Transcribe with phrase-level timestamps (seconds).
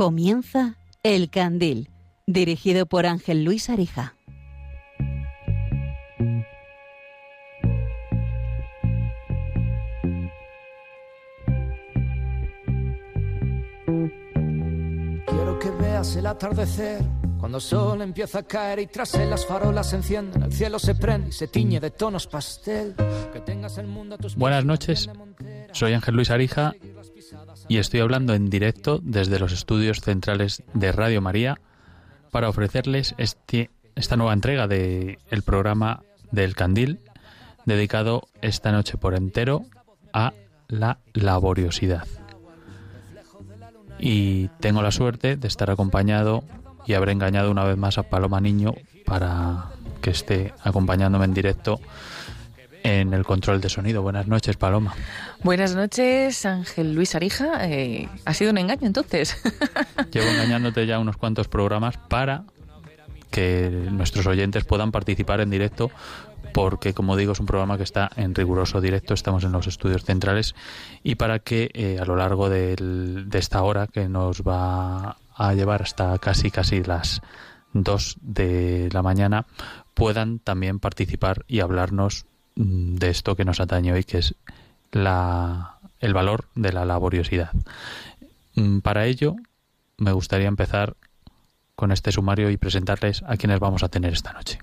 [0.00, 1.90] Comienza El Candil,
[2.26, 4.14] dirigido por Ángel Luis Arija.
[15.26, 17.02] Quiero que veas el atardecer
[17.38, 20.78] cuando el sol empieza a caer y tras él las farolas se encienden, el cielo
[20.78, 22.94] se prende y se tiñe de tonos pastel.
[23.34, 25.10] Que tengas el mundo a tus Buenas noches,
[25.72, 26.72] soy Ángel Luis Arija
[27.70, 31.60] y estoy hablando en directo desde los estudios centrales de Radio María
[32.32, 36.02] para ofrecerles este, esta nueva entrega del el programa
[36.32, 36.98] del Candil
[37.66, 39.66] dedicado esta noche por entero
[40.12, 40.32] a
[40.66, 42.08] la laboriosidad.
[44.00, 46.42] Y tengo la suerte de estar acompañado
[46.88, 48.74] y habré engañado una vez más a Paloma Niño
[49.06, 49.66] para
[50.02, 51.80] que esté acompañándome en directo
[52.82, 54.02] en el control de sonido.
[54.02, 54.94] Buenas noches, Paloma.
[55.42, 57.68] Buenas noches, Ángel Luis Arija.
[57.68, 59.36] Eh, ha sido un engaño entonces.
[60.12, 62.44] Llevo engañándote ya unos cuantos programas para
[63.30, 65.90] que nuestros oyentes puedan participar en directo
[66.52, 70.04] porque como digo es un programa que está en riguroso directo, estamos en los estudios
[70.04, 70.54] centrales
[71.02, 75.54] y para que eh, a lo largo del, de esta hora que nos va a
[75.54, 77.22] llevar hasta casi casi las
[77.72, 79.46] 2 de la mañana
[79.94, 82.26] puedan también participar y hablarnos
[82.62, 84.34] de esto que nos atañe hoy que es
[84.92, 87.52] la, el valor de la laboriosidad.
[88.54, 89.36] Mm, Para ello
[89.96, 90.96] me gustaría empezar
[91.74, 94.58] con este sumario y presentarles a quienes vamos a tener esta noche.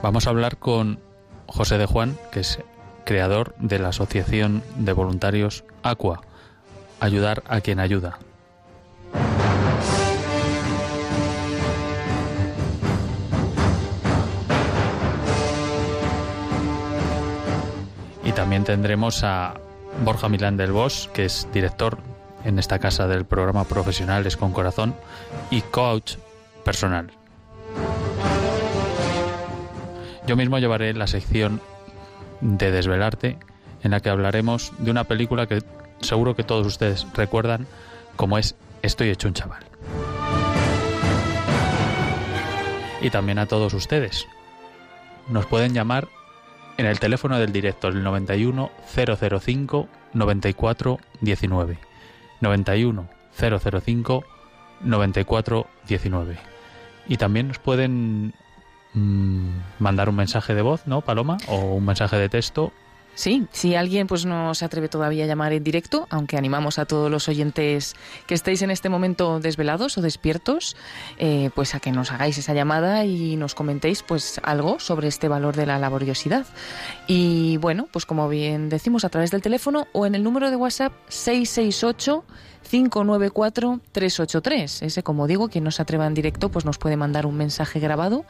[0.00, 1.00] Vamos a hablar con
[1.46, 2.60] José de Juan, que es
[3.04, 6.20] creador de la Asociación de Voluntarios Aqua,
[7.00, 8.18] Ayudar a quien ayuda.
[18.24, 19.54] Y también tendremos a
[20.04, 21.98] Borja Milán del Bosch, que es director
[22.44, 24.94] en esta casa del programa Profesionales con Corazón
[25.50, 26.16] y coach
[26.64, 27.10] personal.
[30.26, 31.60] Yo mismo llevaré la sección
[32.40, 33.38] de Desvelarte,
[33.82, 35.62] en la que hablaremos de una película que
[36.00, 37.66] seguro que todos ustedes recuerdan,
[38.16, 39.64] como es Estoy hecho un chaval.
[43.00, 44.26] Y también a todos ustedes.
[45.28, 46.08] Nos pueden llamar
[46.76, 51.78] en el teléfono del directo, el 91 005 94 19.
[52.40, 54.24] 91 005
[54.80, 56.38] 94 19.
[57.08, 58.34] Y también nos pueden
[58.94, 59.48] mm,
[59.80, 61.38] mandar un mensaje de voz, ¿no, Paloma?
[61.48, 62.72] O un mensaje de texto
[63.18, 66.86] Sí, si alguien pues no se atreve todavía a llamar en directo, aunque animamos a
[66.86, 67.96] todos los oyentes
[68.28, 70.76] que estéis en este momento desvelados o despiertos,
[71.18, 75.26] eh, pues a que nos hagáis esa llamada y nos comentéis pues algo sobre este
[75.26, 76.46] valor de la laboriosidad.
[77.08, 80.54] Y bueno, pues como bien decimos a través del teléfono o en el número de
[80.54, 82.24] WhatsApp 668
[82.70, 84.82] 594 383.
[84.82, 87.80] Ese, como digo, quien no se atreva en directo, pues nos puede mandar un mensaje
[87.80, 88.26] grabado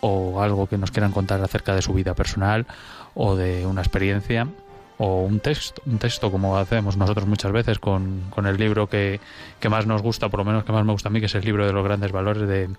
[0.01, 2.67] o algo que nos quieran contar acerca de su vida personal
[3.15, 4.49] o de una experiencia
[4.99, 9.21] o un texto, un texto como hacemos nosotros muchas veces con, con el libro que,
[9.61, 11.35] que, más nos gusta, por lo menos que más me gusta a mí, que es
[11.35, 12.71] el libro de los grandes valores de,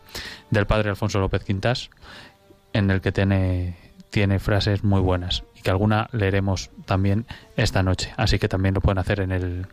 [0.49, 1.89] del padre Alfonso López Quintás,
[2.73, 3.77] en el que tiene,
[4.09, 7.25] tiene frases muy buenas y que alguna leeremos también
[7.55, 8.13] esta noche.
[8.17, 9.67] Así que también lo pueden hacer en el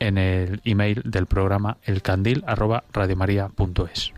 [0.00, 4.12] en el email del programa elcandil@radiomaria.es.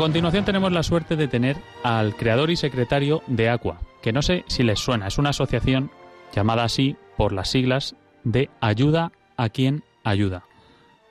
[0.00, 4.44] continuación tenemos la suerte de tener al creador y secretario de Aqua, que no sé
[4.46, 5.90] si les suena, es una asociación
[6.32, 7.94] llamada así por las siglas
[8.24, 10.44] de Ayuda a quien ayuda.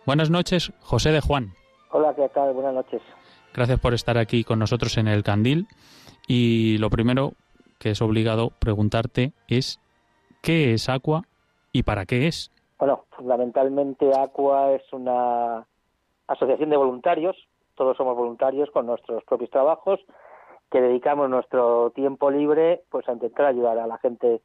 [0.07, 1.51] Buenas noches, José de Juan.
[1.91, 2.51] Hola, ¿qué tal?
[2.53, 3.00] Buenas noches.
[3.53, 5.68] Gracias por estar aquí con nosotros en el Candil.
[6.27, 7.33] Y lo primero
[7.77, 9.80] que es obligado preguntarte es
[10.42, 11.25] ¿qué es Aqua
[11.71, 12.50] y para qué es?
[12.80, 15.63] Bueno, fundamentalmente Aqua es una
[16.27, 17.35] asociación de voluntarios,
[17.79, 20.01] todos somos voluntarios con nuestros propios trabajos,
[20.69, 24.41] que dedicamos nuestro tiempo libre pues a intentar ayudar a la gente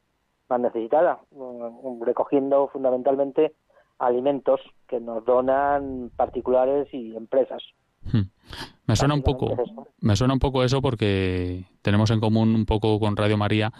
[0.49, 3.53] más necesitada, mm, recogiendo fundamentalmente
[3.99, 7.61] alimentos que nos donan particulares y empresas.
[8.03, 8.29] Hmm.
[8.87, 9.53] Me suena un poco,
[9.99, 13.73] me suena un poco eso porque tenemos en común un poco con Radio María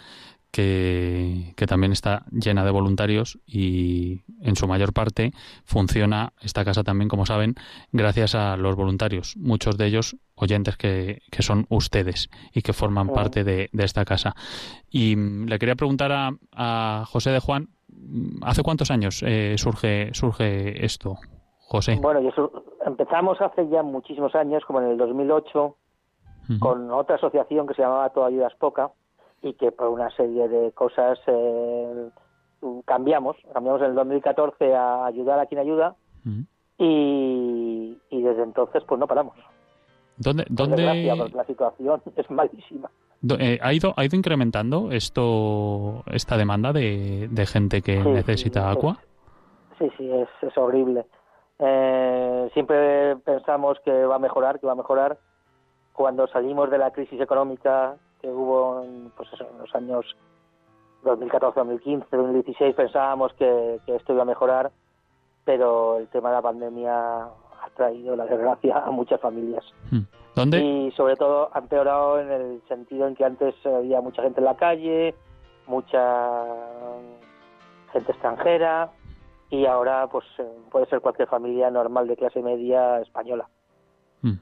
[0.50, 5.32] que, también está llena de voluntarios y en su mayor parte
[5.64, 7.54] funciona esta casa también, como saben,
[7.92, 13.08] gracias a los voluntarios, muchos de ellos oyentes que, que son ustedes y que forman
[13.08, 14.34] parte de, esta casa.
[14.90, 17.68] Y mm, le quería preguntar a, a José de Juan,
[18.42, 21.16] ¿hace cuántos años eh, surge, surge esto,
[21.58, 21.98] José?
[22.00, 22.20] Bueno,
[22.84, 25.76] empezamos hace ya muchísimos años, como en el 2008,
[26.60, 28.92] con otra asociación que se llamaba Toda Ayudas Poca,
[29.42, 32.08] y que por una serie de cosas eh,
[32.84, 33.36] cambiamos.
[33.52, 35.94] Cambiamos en el 2014 a ayudar a quien ayuda
[36.78, 39.36] y, desde entonces pues no paramos.
[40.16, 40.82] ¿Dónde, dónde...
[41.32, 42.90] la situación es malísima.
[43.38, 48.98] Eh, ¿Ha ido, ¿Ha ido incrementando esto esta demanda de, de gente que necesita agua?
[49.78, 51.06] sí, sí, es, es horrible.
[51.58, 55.18] Eh, siempre pensamos que va a mejorar, que va a mejorar.
[55.92, 60.16] Cuando salimos de la crisis económica que hubo en, pues en los años
[61.06, 64.72] 2014, 2015, 2016, pensábamos que, esto iba a mejorar,
[65.44, 69.64] pero el tema de la pandemia ha traído la desgracia a muchas familias.
[69.90, 70.02] Hmm.
[70.34, 70.60] ¿Dónde?
[70.60, 74.44] Y sobre todo ha empeorado en el sentido en que antes había mucha gente en
[74.44, 75.14] la calle,
[75.66, 76.44] mucha
[77.92, 78.90] gente extranjera
[79.48, 83.48] y ahora pues eh, puede ser cualquier familia normal de clase media española.
[84.20, 84.38] Hmm.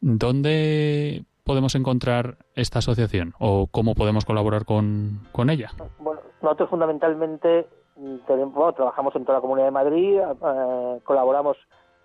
[0.00, 5.70] ¿Dónde podemos encontrar esta asociación o cómo podemos colaborar con, con ella?
[5.98, 7.66] Bueno, nosotros fundamentalmente
[7.96, 11.56] mm, tenemos, trabajamos en toda la Comunidad de Madrid, eh, colaboramos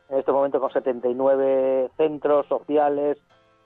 [0.10, 3.18] en este momento con 79 centros sociales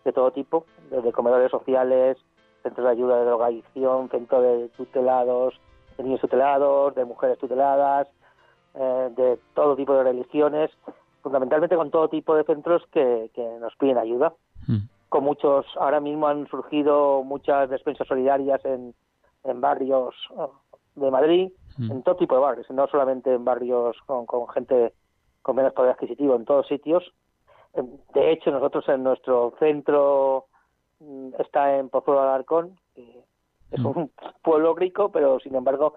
[0.03, 2.17] de todo tipo, desde comedores sociales,
[2.63, 5.59] centros de ayuda de drogadicción, centros de tutelados,
[5.97, 8.07] de niños tutelados, de mujeres tuteladas,
[8.73, 10.71] eh, de todo tipo de religiones,
[11.21, 14.33] fundamentalmente con todo tipo de centros que, que nos piden ayuda.
[14.67, 18.95] Mm con muchos, ahora mismo han surgido muchas despensas solidarias en,
[19.43, 20.53] en barrios oh,
[20.95, 21.91] de Madrid, mm.
[21.91, 24.93] en todo tipo de barrios, no solamente en barrios con, con gente
[25.41, 27.03] con menos poder adquisitivo, en todos sitios.
[28.13, 30.45] De hecho, nosotros en nuestro centro
[31.01, 33.25] mm, está en Pozuelo de Alarcón, que
[33.71, 33.85] es mm.
[33.85, 34.11] un
[34.41, 35.95] pueblo rico, pero sin embargo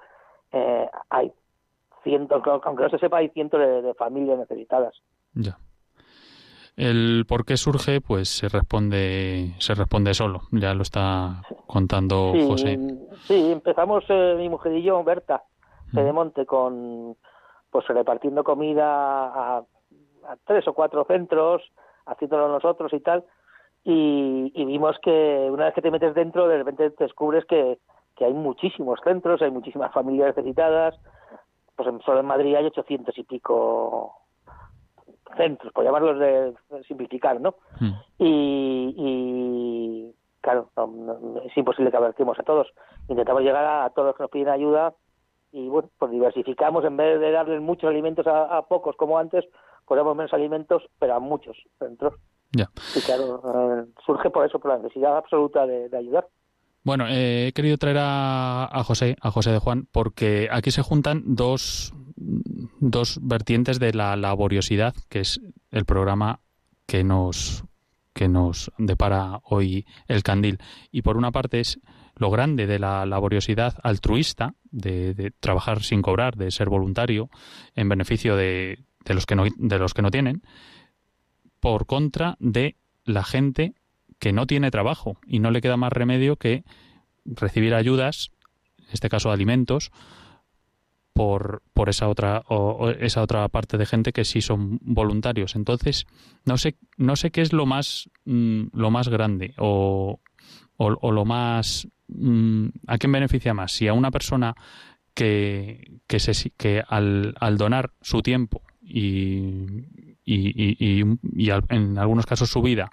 [0.51, 1.33] eh, hay
[2.03, 5.01] cientos, aunque no se sepa, hay cientos de, de familias necesitadas.
[5.35, 5.57] Ya.
[6.77, 10.43] El por qué surge, pues se responde, se responde solo.
[10.51, 12.79] Ya lo está contando José.
[13.23, 15.45] Sí, empezamos eh, mi mujer y yo, Berta,
[15.93, 17.17] de Monte, con
[17.71, 19.65] pues repartiendo comida a,
[20.45, 21.63] tres o cuatro centros,
[22.07, 23.25] haciéndolo nosotros y tal.
[23.85, 27.79] Y, vimos que una vez que te metes dentro, de repente descubres que,
[28.17, 30.97] que hay muchísimos centros, hay muchísimas familias necesitadas.
[31.77, 34.24] Pues solo en Madrid hay ochocientos y pico
[35.37, 36.55] centros, por llamarlos de,
[36.87, 37.57] simplificar, ¿no?
[37.81, 37.93] Hmm.
[38.19, 40.71] Y, claro,
[41.45, 42.69] es imposible que abarquemos a todos.
[43.09, 44.95] Intentamos llegar a, todos los que nos piden ayuda
[45.53, 49.45] y bueno, pues diversificamos, en vez de darles muchos alimentos a, pocos como antes,
[49.87, 52.15] ponemos menos alimentos, pero a muchos centros.
[52.53, 52.71] Ya.
[52.95, 56.27] Y claro, eh, surge por eso, por la necesidad absoluta de, ayudar.
[56.83, 60.83] Bueno, eh, he querido traer a, a, José, a José de Juan, porque aquí se
[60.83, 65.41] juntan dos, dos vertientes de la laboriosidad, que es
[65.71, 66.41] el programa
[66.87, 67.65] que nos
[68.13, 70.59] que nos depara hoy el candil.
[70.93, 71.81] Y por una parte es
[72.15, 77.29] lo grande de la laboriosidad altruista, de, trabajar sin cobrar, de ser voluntario
[77.75, 80.43] en beneficio de, de, los que no, de los que no tienen,
[81.59, 83.75] por contra de la gente
[84.21, 86.63] que no tiene trabajo y no le queda más remedio que
[87.25, 88.31] recibir ayudas,
[88.79, 89.91] en este caso alimentos,
[91.15, 95.57] por, por esa otra o, esa otra parte de gente que sí son voluntarios.
[95.57, 96.07] Entonces,
[96.45, 100.21] no sé no sé qué es lo más mm, lo más grande o,
[100.77, 104.55] o, lo más mm, a quién beneficia más, si a una persona
[105.15, 109.67] que que se que al, al donar su tiempo y
[110.27, 111.05] y, y,
[111.37, 112.91] y, en algunos casos su vida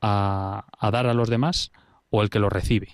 [0.00, 1.70] a, a dar a los demás
[2.08, 2.88] o el que lo recibe.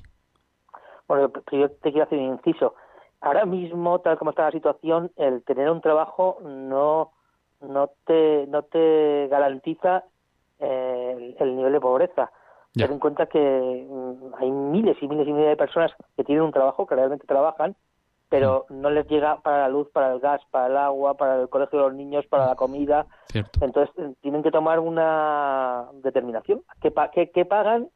[1.06, 2.74] Bueno, yo te quiero hacer un inciso
[3.22, 7.12] ahora mismo, tal como está la situación, el tener un trabajo no,
[7.60, 10.04] no, te, no te garantiza
[10.58, 12.30] eh, el, nivel de pobreza.
[12.74, 16.44] Ten en cuenta que mm, hay miles y miles y miles de personas que tienen
[16.44, 17.76] un trabajo, que realmente trabajan,
[18.28, 21.48] pero no les llega para la luz, para el gas, para el agua, para el
[21.48, 23.06] colegio de los niños, para la comida.
[23.26, 23.64] Cierto.
[23.64, 27.88] Entonces eh, tienen que tomar una determinación, qué, pa- qué, qué pagan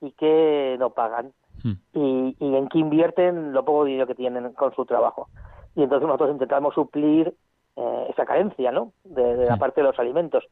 [0.00, 1.32] y qué no pagan,
[1.64, 5.28] Y, y en qué invierten lo poco dinero que tienen con su trabajo.
[5.74, 7.34] Y entonces nosotros intentamos suplir
[7.76, 8.92] eh, esa carencia, ¿no?
[9.04, 10.44] De, de la parte de los alimentos.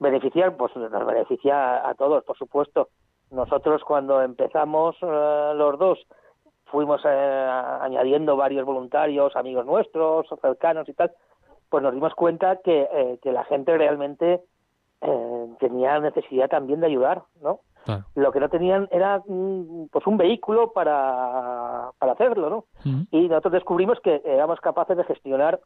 [0.00, 2.88] Beneficiar, pues nos beneficia a, a todos, por supuesto.
[3.30, 6.06] Nosotros cuando empezamos eh, los dos
[6.66, 7.48] fuimos eh,
[7.80, 11.12] añadiendo varios voluntarios, amigos nuestros, cercanos y tal,
[11.68, 14.40] pues nos dimos cuenta que, eh, que la gente realmente
[15.00, 17.60] eh, tenía necesidad también de ayudar, ¿no?
[17.84, 18.04] Claro.
[18.14, 22.64] Lo que no tenían era mm, pues un vehículo para, para hacerlo, ¿no?
[22.84, 23.02] Mm.
[23.10, 25.60] Y nosotros descubrimos que éramos capaces de gestionar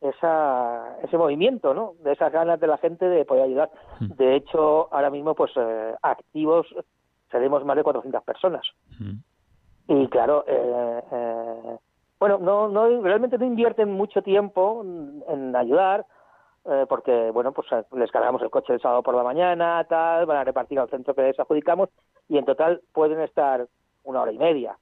[0.00, 1.94] esa, ese movimiento, ¿no?
[2.02, 3.70] De esas ganas de la gente de poder ayudar.
[4.00, 4.12] Mm.
[4.14, 6.66] De hecho, ahora mismo, pues eh, activos
[7.30, 8.66] seremos más de 400 personas.
[9.88, 11.76] Y claro, eh, eh,
[12.18, 14.84] bueno, no, no, realmente no invierten mucho tiempo
[15.28, 16.06] en ayudar,
[16.66, 20.26] eh, porque, bueno, pues eh, les cargamos el coche el sábado por la mañana, tal,
[20.26, 21.88] van a repartir al centro que les adjudicamos,
[22.28, 23.66] y en total pueden estar
[24.04, 24.76] una hora y media.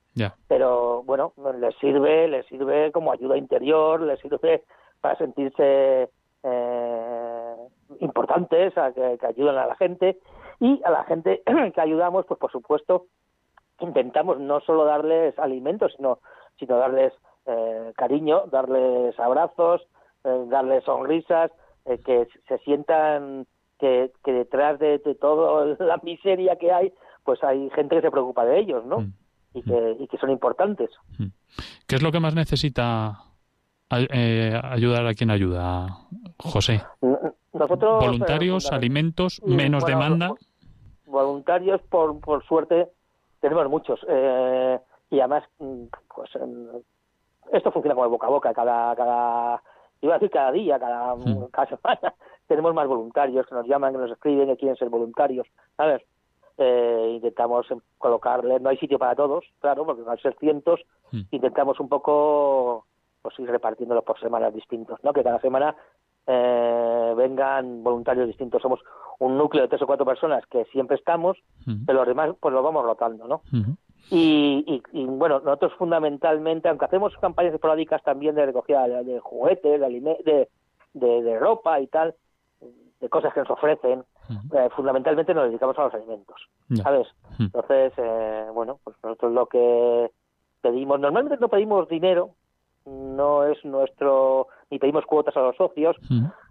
[0.48, 4.64] Pero, bueno, les sirve, les sirve como ayuda interior, les sirve
[5.00, 6.10] para sentirse
[6.42, 7.56] eh,
[8.00, 10.18] importantes, a que, que ayudan a la gente,
[10.60, 11.42] y a la gente
[11.74, 13.06] que ayudamos, pues por supuesto,
[13.80, 16.18] intentamos no solo darles alimentos, sino,
[16.58, 17.12] sino darles
[17.46, 19.86] eh, cariño, darles abrazos,
[20.24, 21.50] eh, darles sonrisas,
[21.88, 23.46] eh, que se sientan
[23.78, 26.92] que, que detrás de, de toda la miseria que hay,
[27.24, 29.00] pues hay gente que se preocupa de ellos, ¿no?
[29.00, 29.12] Mm.
[29.54, 30.90] Y, que, y que son importantes.
[31.86, 33.22] ¿Qué es lo que más necesita
[33.90, 35.86] eh, ayudar a quien ayuda,
[36.38, 36.82] José?
[37.52, 38.04] Nosotros...
[38.04, 40.34] Voluntarios, eh, alimentos, y, menos bueno, demanda.
[41.06, 42.88] voluntarios por, por suerte
[43.40, 44.78] tenemos muchos eh,
[45.10, 46.30] y además mm, pues
[47.52, 49.62] esto funciona como boca a boca cada cada
[50.00, 51.46] iba a decir cada día cada, Hmm.
[51.50, 52.14] cada semana
[52.48, 56.02] tenemos más voluntarios que nos llaman que nos escriben que quieren ser voluntarios sabes
[56.56, 57.66] eh, intentamos
[57.98, 61.22] colocarle no hay sitio para todos claro porque al ser cientos Hmm.
[61.30, 62.84] intentamos un poco
[63.22, 65.74] pues ir repartiéndolos por semanas distintos no que cada semana
[66.26, 68.80] eh, vengan voluntarios distintos somos
[69.18, 71.36] un núcleo de tres o cuatro personas que siempre estamos
[71.66, 71.84] Mm.
[71.86, 73.40] pero los demás pues los vamos rotando, ¿no?
[73.52, 73.72] Mm.
[74.10, 79.20] Y, y, y, bueno, nosotros fundamentalmente, aunque hacemos campañas esporádicas también de recogida de, de
[79.20, 80.48] juguetes, de,
[80.94, 82.14] de, de, ropa y tal,
[83.00, 84.04] de cosas que nos ofrecen,
[84.54, 86.48] eh, fundamentalmente nos dedicamos a los alimentos.
[86.82, 87.06] ¿sabes?
[87.38, 90.10] Entonces, eh, bueno, pues nosotros lo que
[90.60, 92.30] pedimos, normalmente no pedimos dinero,
[92.86, 95.96] no es nuestro, ni pedimos cuotas a los socios.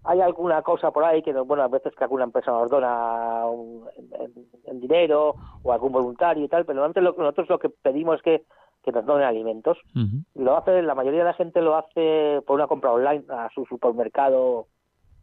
[0.08, 3.86] Hay alguna cosa por ahí que, bueno, a veces que alguna empresa nos dona un-
[3.98, 4.34] en,
[4.66, 8.22] en dinero o algún voluntario y tal, pero antes lo, nosotros lo que pedimos es
[8.24, 8.44] que,
[8.84, 9.78] que nos donen alimentos.
[9.94, 10.20] Mm.
[10.36, 13.66] Lo hace, la mayoría de la gente lo hace por una compra online a su
[13.66, 14.68] supermercado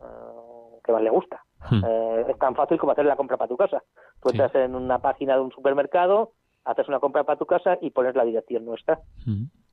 [0.00, 1.42] eh, que más le gusta.
[1.70, 1.82] Mm.
[1.86, 3.82] Eh, es tan fácil como hacer la compra para tu casa.
[4.22, 4.36] Tú Sí.
[4.36, 6.32] entras en una página de un supermercado,
[6.66, 9.00] haces una compra para tu casa y pones la dirección nuestra.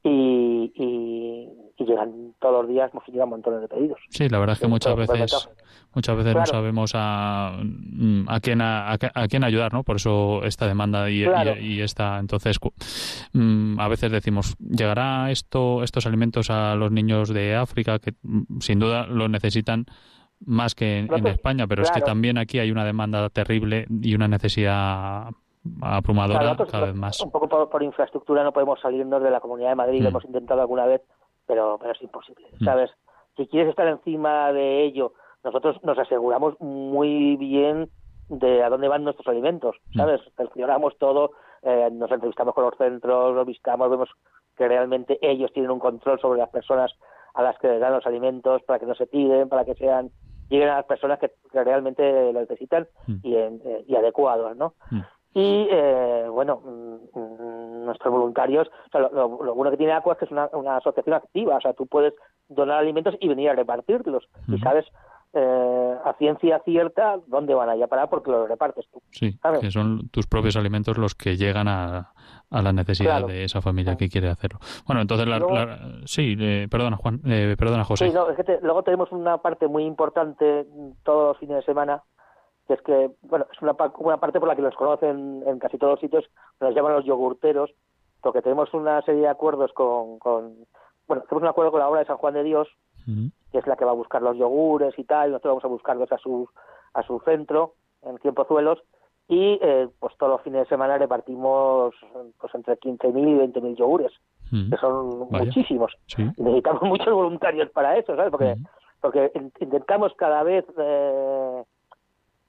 [0.04, 1.50] Y, y,
[1.82, 4.00] y llegan todos los días, nos llegan montones de pedidos.
[4.10, 5.50] Sí, la verdad es que muchas veces
[5.94, 9.84] muchas veces no sabemos a, mm, a quién a, a quién ayudar, ¿no?
[9.84, 11.58] Por eso esta demanda y, Claro.
[11.58, 12.58] y, y esta entonces
[13.34, 18.60] mm, a veces decimos llegará esto estos alimentos a los niños de África que mm,
[18.60, 19.86] sin duda lo necesitan
[20.46, 24.28] más que en, España, pero es que también aquí hay una demanda terrible y una
[24.28, 25.28] necesidad
[25.82, 27.22] abrumadora nosotros, cada vez más.
[27.22, 30.04] Un poco por, por infraestructura no podemos salirnos de la Comunidad de Madrid, Mm.
[30.04, 31.02] lo hemos intentado alguna vez,
[31.48, 32.66] pero, pero es imposible, Mm.
[32.66, 32.92] ¿sabes?
[33.38, 37.90] Si quieres estar encima de ello, nosotros nos aseguramos muy bien
[38.30, 39.98] de a dónde van nuestros alimentos, Mm.
[39.98, 40.22] ¿sabes?
[40.38, 41.32] Cercioramos todo,
[41.64, 44.10] eh, nos entrevistamos con los centros, los visitamos, vemos
[44.58, 46.92] que realmente ellos tienen un control sobre las personas
[47.34, 50.12] a las que les dan los alimentos para que no se tiren, para que sean
[50.50, 53.16] lleguen a las personas que, que realmente lo necesitan Mm.
[53.24, 54.74] y, en- eh, y adecuados, ¿no?
[55.34, 57.51] Y eh, bueno, mm, mm,
[57.86, 60.50] nuestros voluntarios, o sea, lo, lo- lo bueno que tiene Aqua es que es una,
[60.54, 62.14] una asociación activa, o sea, tú puedes
[62.50, 64.86] donar alimentos y venir a repartirlos y sabes
[65.34, 69.02] eh, a ciencia cierta dónde van a ir a parar porque los repartes tú.
[69.12, 69.62] Sí, ¿sabes?
[69.62, 72.12] que son tus propios alimentos los que llegan a,
[72.50, 73.28] a la necesidad Claro.
[73.28, 74.60] de esa familia que quiere hacerlo.
[74.86, 78.10] Bueno, entonces, la, Luego- la- sí, eh, perdona Juan, eh, perdona José.
[78.10, 80.66] Sí, no, es que te- luego tenemos una parte muy importante
[81.04, 82.04] todos los fines de semana,
[82.68, 85.78] que es que, bueno, es una, una parte por la que nos conocen en casi
[85.78, 87.72] todos los sitios, nos llaman los yogurteros,
[88.22, 90.56] porque tenemos una serie de acuerdos con, con
[91.08, 92.68] bueno, tenemos un acuerdo con la obra de San Juan de Dios,
[93.52, 95.68] que es la que va a buscar los yogures y tal, y nosotros vamos a
[95.68, 96.48] buscarlos a su,
[96.94, 98.80] a su centro, en Tiempozuelos,
[99.28, 101.96] y eh, pues todos los fines de semana repartimos
[102.40, 104.14] pues entre 15.000 y 20.000 yogures
[104.52, 105.94] que son muchísimos.
[106.38, 108.32] Necesitamos muchos voluntarios para eso, ¿sabes?
[108.32, 108.56] Porque,
[109.00, 110.66] porque intentamos cada vez...
[110.78, 111.64] Eh,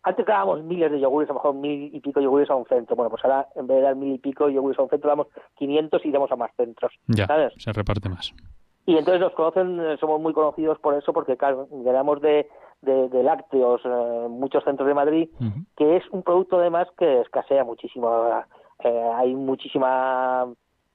[0.02, 2.96] antes dábamos miles de yogures, a lo mejor mil y pico yogures a un centro.
[2.96, 5.28] Bueno, pues ahora en vez de dar mil y pico yogures a un centro, damos
[5.56, 6.92] 500 y damos a más centros.
[7.06, 7.52] Ya, ¿sabes?
[7.56, 8.34] se reparte más.
[8.84, 12.48] Y entonces nos conocen, eh, somos muy conocidos por eso, porque claro, llenamos de,
[12.80, 15.28] de, lácteos eh, muchos centros de Madrid,
[15.76, 18.10] que es un producto además que escasea muchísimo.
[18.82, 20.48] Eh, hay muchísima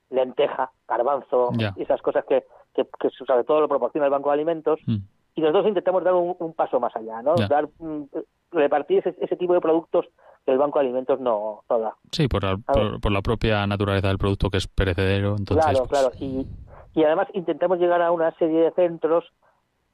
[0.09, 2.85] lenteja, garbanzo, y esas cosas que, que,
[3.25, 4.79] sobre todo lo proporciona el Banco de Alimentos.
[4.85, 4.97] Mm.
[5.35, 7.35] Y nosotros intentamos dar un, paso más allá, ¿no?
[7.35, 8.03] Dar, mm,
[8.51, 10.05] repartir ese, ese, tipo de productos
[10.45, 11.95] que el Banco de Alimentos no, da.
[12.11, 15.35] Sí, por la, por, la propia naturaleza del producto que es perecedero.
[15.37, 16.11] Entonces, claro, pues claro.
[16.19, 16.47] Y,
[16.93, 19.25] y además intentamos llegar a una serie de centros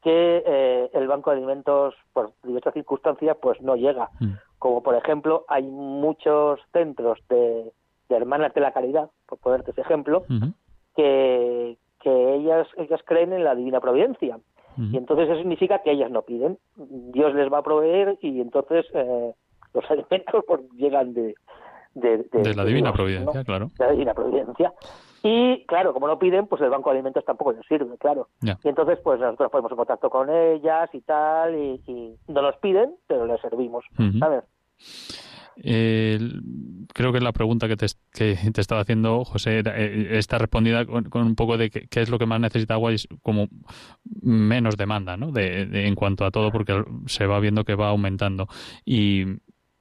[0.03, 4.09] que eh, el Banco de Alimentos, por diversas circunstancias, pues no llega.
[4.19, 4.33] Mm.
[4.59, 7.71] Como por ejemplo, hay muchos centros de,
[8.09, 10.23] hermanas de la caridad, por ponerte ese ejemplo,
[10.95, 14.37] que, que ellas, ellas creen en la divina providencia.
[14.77, 16.57] Y entonces eso significa que ellas no piden.
[16.75, 19.33] Dios les va a proveer y entonces eh,
[19.73, 21.35] los alimentos pues, llegan de,
[21.93, 23.71] de, la divina providencia, claro.
[23.77, 24.73] De la divina providencia.
[25.21, 28.27] Y claro, como no piden, pues el Banco de Alimentos tampoco les sirve, claro.
[28.41, 32.95] Y entonces, pues nosotros ponemos en contacto con ellas y tal, y, no nos piden,
[33.07, 33.85] pero les servimos,
[34.19, 34.43] ¿sabes?
[35.55, 41.07] Creo que la pregunta que te, que te estaba haciendo, José, eh, está respondida con,
[41.13, 43.49] un poco de qué, es lo que más necesita agua y es como
[44.21, 45.31] menos demanda, ¿no?
[45.31, 48.47] De, en cuanto a todo, porque se va viendo que va aumentando.
[48.85, 49.23] Y,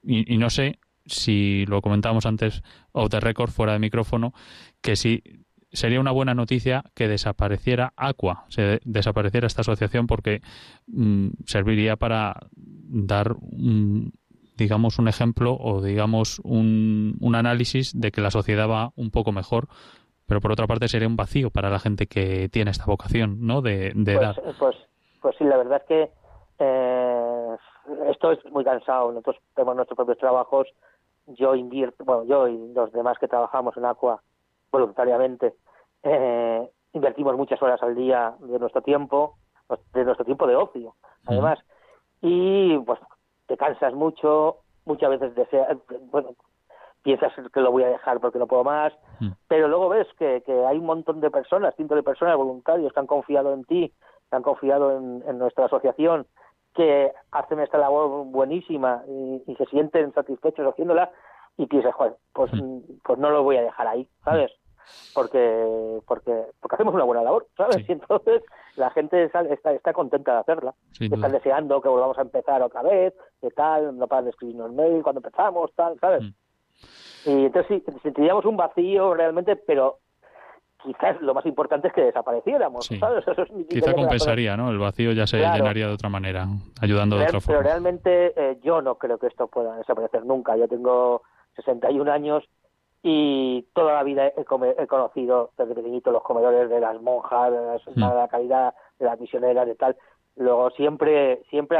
[0.03, 2.61] y, no sé si lo comentábamos antes,
[2.91, 4.33] o de récord fuera de micrófono,
[4.81, 5.23] que si
[5.71, 10.41] sería una buena noticia que desapareciera Aqua, se desapareciera esta asociación porque
[10.87, 13.35] mm, serviría para dar
[14.57, 19.31] digamos un ejemplo o digamos un, un, análisis de que la sociedad va un poco
[19.31, 19.67] mejor
[20.27, 23.61] pero por otra parte sería un vacío para la gente que tiene esta vocación no
[23.61, 24.75] de, de pues, dar pues
[25.21, 26.11] pues sí la verdad es que
[26.59, 27.55] eh,
[28.09, 30.67] esto es muy cansado nosotros tenemos nuestros propios trabajos
[31.27, 34.21] yo invierto bueno yo y los demás que trabajamos en Aqua
[34.73, 35.53] voluntariamente.
[36.01, 39.37] Eh, invertimos muchas horas al día de nuestro tiempo,
[39.93, 41.59] de nuestro tiempo de ocio, además.
[42.21, 42.99] Y pues
[43.47, 45.77] te cansas mucho, muchas veces deseas,
[46.11, 46.29] bueno,
[47.01, 48.93] piensas que lo voy a dejar porque no puedo más,
[49.47, 52.99] pero luego ves que, que, hay un montón de personas, cientos de personas, voluntarios, que
[52.99, 53.93] han confiado en ti,
[54.29, 56.25] que han confiado en, nuestra asociación,
[56.73, 61.11] que hacen esta labor buenísima y, y se sienten satisfechos haciéndola
[61.57, 62.51] y piensas, joder, pues,
[63.03, 64.51] pues no lo voy a dejar ahí, ¿sabes?
[65.13, 67.87] porque porque porque hacemos una buena labor, ¿sabes?
[67.87, 68.41] Y entonces
[68.75, 70.73] la gente está, está, contenta de hacerla.
[70.99, 75.03] están deseando que volvamos a empezar otra vez, que tal, no paran de escribirnos mail
[75.03, 76.23] cuando empezamos, tal, ¿sabes?
[76.23, 77.29] Mm.
[77.29, 79.99] Y entonces sí, sentiríamos un vacío realmente, pero
[80.83, 83.25] quizás lo más importante es que desapareciéramos, ¿sabes?
[83.27, 84.69] Eso Quizá compensaría, ¿no?
[84.69, 86.47] El vacío ya se llenaría de otra manera,
[86.81, 87.59] ayudando de otra forma.
[87.59, 90.57] Pero realmente eh, yo no creo que esto pueda desaparecer nunca.
[90.57, 91.21] Yo tengo
[91.55, 92.43] 61 años
[93.05, 94.45] y toda la vida he,
[94.87, 99.19] conocido desde pequeñito los comedores de las monjas, de, las, de la calidad, de las
[99.19, 99.97] misioneras, de tal.
[100.37, 101.79] Luego siempre, siempre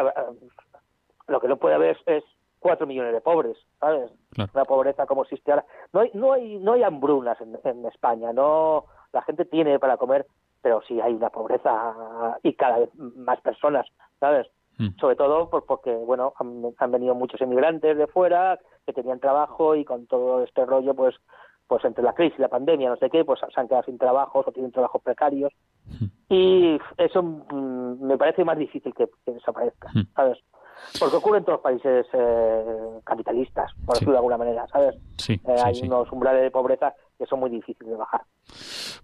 [1.27, 2.25] lo que no puede haber es
[2.59, 4.11] cuatro millones de pobres, ¿sabes?
[4.53, 5.65] Una pobreza como existe ahora.
[5.93, 10.25] No hay, no hay, no hay hambrunas en, España, no, la gente tiene para comer,
[10.61, 13.87] pero sí hay una pobreza y cada vez más personas,
[14.19, 14.47] ¿sabes?
[14.77, 14.99] Mm.
[14.99, 19.85] Sobre todo pues porque, bueno, han, venido muchos inmigrantes de fuera que tenían trabajo y
[19.85, 21.15] con todo este rollo, pues,
[21.67, 23.97] pues entre la crisis y la pandemia, no sé qué, pues se han quedado sin
[23.97, 25.53] trabajos o tienen trabajos precarios.
[25.87, 26.05] Mm.
[26.29, 30.39] Y eso mm, me parece más difícil que, desaparezca, ¿sabes?
[30.99, 34.95] Porque ocurre en todos los países eh, capitalistas, por decirlo de alguna manera, ¿sabes?
[35.17, 38.21] Sí, eh, hay unos umbrales de pobreza que son muy difíciles de bajar.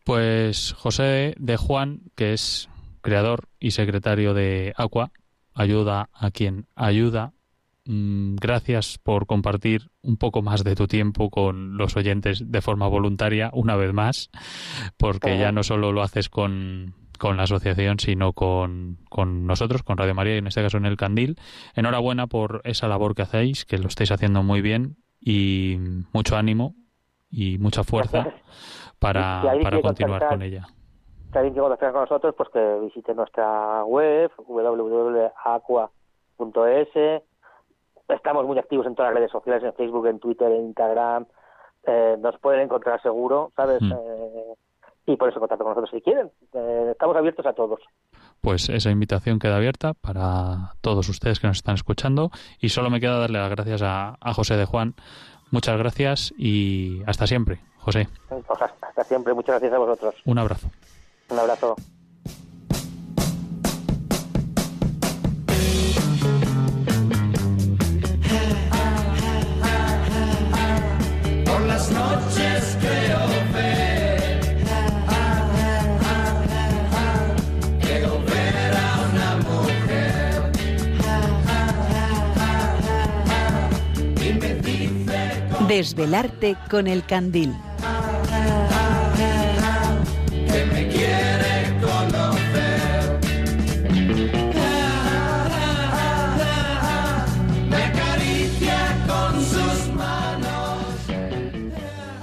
[0.04, 2.70] Pues José de Juan, que es
[3.02, 5.12] creador y secretario de Aqua,
[5.60, 7.34] ayuda a quien ayuda.
[7.86, 12.88] Mm, gracias por compartir un poco más de tu tiempo con los oyentes de forma
[12.88, 14.30] voluntaria, una vez más,
[14.98, 19.98] porque ya no solo lo haces con, con la asociación, sino con, con, nosotros, con
[19.98, 21.38] Radio María y en este caso en el Candil.
[21.76, 25.78] Enhorabuena por esa labor que hacéis, que lo estáis haciendo muy bien y
[26.14, 26.76] mucho ánimo
[27.30, 28.34] y mucha fuerza
[29.00, 30.68] para, para continuar con ella
[31.32, 35.92] que alguien quiera contactar con nosotros, pues que visite nuestra web www.aqua.es.
[38.08, 41.28] Estamos muy activos en todas las redes sociales, en Facebook, en Twitter, en Instagram.
[41.86, 43.82] Eh, nos pueden encontrar seguro, ¿sabes?
[43.82, 43.92] Mm.
[43.92, 44.56] Eh,
[45.06, 46.32] y por eso contacto con nosotros si quieren.
[46.54, 47.80] Eh, estamos abiertos a todos.
[48.42, 52.32] Pues esa invitación queda abierta para todos ustedes que nos están escuchando.
[52.60, 54.96] Y solo me queda darle las gracias a, a José de Juan.
[55.52, 57.60] Muchas gracias y hasta siempre.
[57.80, 58.08] José.
[58.28, 59.34] Pues hasta, hasta siempre.
[59.34, 60.16] Muchas gracias a vosotros.
[60.26, 60.70] Un abrazo.
[61.30, 61.76] Un abrazo.
[71.46, 73.20] Por las noches creo
[73.54, 74.42] ver.
[77.80, 78.80] Creo ver a
[79.12, 80.52] una mujer.
[84.20, 87.56] Y me dice Desvelarte con el candil.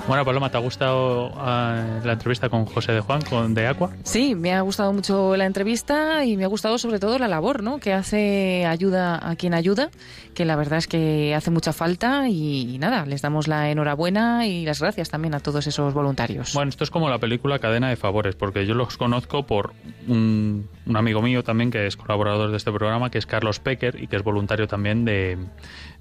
[0.08, 3.90] Bueno, Paloma, ¿te ha gustado ah, la entrevista con José de Juan, con de Aqua?
[4.04, 7.64] Sí, me ha gustado mucho la entrevista y me ha gustado sobre todo la labor,
[7.64, 7.80] ¿no?
[7.80, 9.90] Que hace ayuda a quien ayuda,
[10.32, 14.64] que la verdad es que hace mucha falta y, nada, les damos la enhorabuena y
[14.64, 16.54] las gracias también a todos esos voluntarios.
[16.54, 19.72] Bueno, esto es como la película Cadena de Favores, porque yo los conozco por
[20.06, 24.00] un, un amigo mío también que es colaborador de este programa, que es Carlos Pecker
[24.00, 25.36] y que es voluntario también de,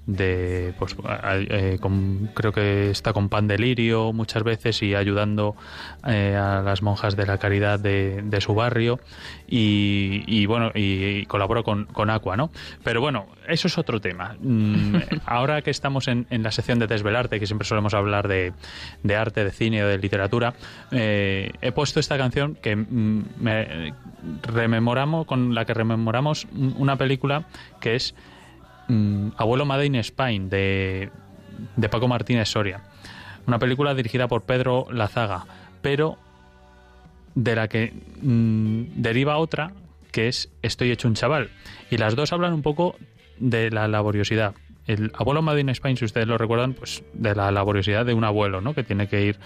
[0.06, 0.96] de pues
[1.50, 5.56] eh, con- creo que está con Pan de Lirio muchas veces y ayudando
[6.06, 9.00] eh, a las monjas de la caridad de, de su barrio
[9.48, 12.50] y, y, bueno y, y colabora con, con Aqua, ¿no?
[12.84, 14.36] Pero bueno, eso es otro tema.
[14.40, 18.52] Mm, ahora que estamos en, en la sección de Desvelarte, que siempre solemos hablar de,
[19.02, 20.54] de arte, de cine o de literatura,
[20.92, 23.92] eh, he puesto esta canción que mm, me
[24.42, 27.44] rememoramos, con la que rememoramos una película
[27.80, 28.14] que es
[28.88, 31.10] mm, Abuelo Made in Spain de,
[31.76, 32.82] de Paco Martínez Soria.
[33.46, 35.46] Una película dirigida por Pedro Lazaga,
[35.82, 36.18] pero
[37.34, 39.72] de la que mm, deriva otra
[40.16, 41.50] que es Estoy hecho un chaval.
[41.90, 42.96] Y las dos hablan un poco
[43.38, 44.54] de la laboriosidad.
[44.86, 48.24] El abuelo Made in Spain, si ustedes lo recuerdan, pues de la laboriosidad de un
[48.24, 48.72] abuelo, ¿no?
[48.72, 49.38] Que tiene que ir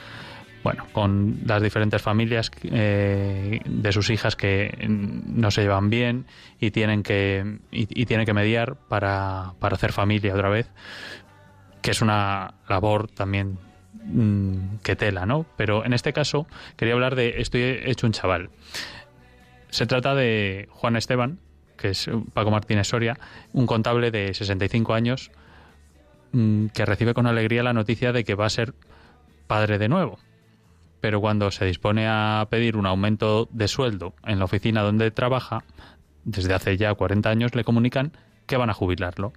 [0.62, 6.26] bueno, con las diferentes familias eh, de sus hijas que no se llevan bien
[6.58, 10.70] y tienen que y, y tienen que mediar para, para hacer familia otra vez,
[11.80, 13.58] que es una labor también
[14.04, 15.46] mm, que tela, ¿no?
[15.56, 16.46] Pero en este caso
[16.76, 18.50] quería hablar de Estoy hecho un chaval.
[19.70, 21.38] Se trata de Juan Esteban,
[21.78, 23.18] que es Paco Martínez Soria,
[23.52, 25.30] un contable de 65 años
[26.32, 28.74] mm, que recibe con alegría la noticia de que va a ser
[29.46, 30.18] padre de nuevo
[31.00, 35.64] pero cuando se dispone a pedir un aumento de sueldo en la oficina donde trabaja,
[36.24, 38.12] desde hace ya 40 años le comunican
[38.46, 39.32] que van a jubilarlo.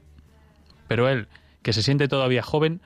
[0.87, 1.27] Pero él,
[1.61, 2.81] que se siente todavía joven,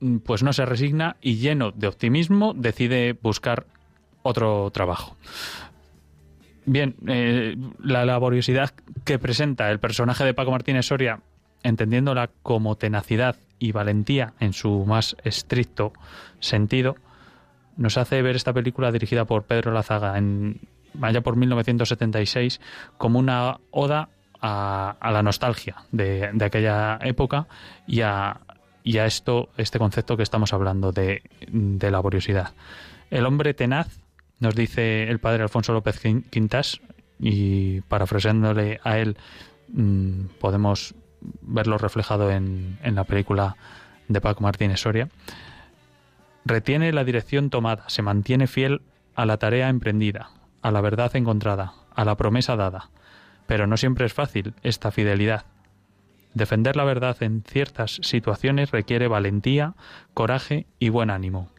[0.00, 3.66] mm, pues no se resigna y lleno de optimismo decide buscar
[4.22, 5.16] otro trabajo.
[6.64, 8.70] Bien, eh, la laboriosidad
[9.04, 11.20] que presenta el personaje de Paco Martínez Soria,
[11.62, 15.92] entendiéndola como tenacidad y valentía en su más estricto
[16.40, 16.96] sentido,
[17.76, 20.60] nos hace ver esta película dirigida por Pedro Lazaga en
[21.02, 22.60] allá por 1976
[22.98, 24.08] como una oda
[24.40, 27.46] a, la nostalgia de, aquella época
[27.86, 28.40] y a,
[28.84, 31.22] y a esto este concepto que estamos hablando de,
[31.90, 32.52] laboriosidad.
[33.10, 34.00] El hombre tenaz,
[34.40, 36.80] nos dice el padre Alfonso López Quin- Quintas,
[37.18, 39.16] y parafraseándole a él,
[39.68, 40.94] mm, podemos
[41.40, 43.56] verlo reflejado en, en la película
[44.08, 45.08] de Paco Martínez Soria.
[46.48, 48.82] Retiene la dirección tomada, se mantiene fiel
[49.16, 50.30] a la tarea emprendida,
[50.62, 52.90] a la verdad encontrada, a la promesa dada.
[53.48, 55.46] Pero no siempre es fácil esta fidelidad.
[56.34, 59.74] Defender la verdad en ciertas situaciones requiere valentía,
[60.14, 61.50] coraje y buen ánimo.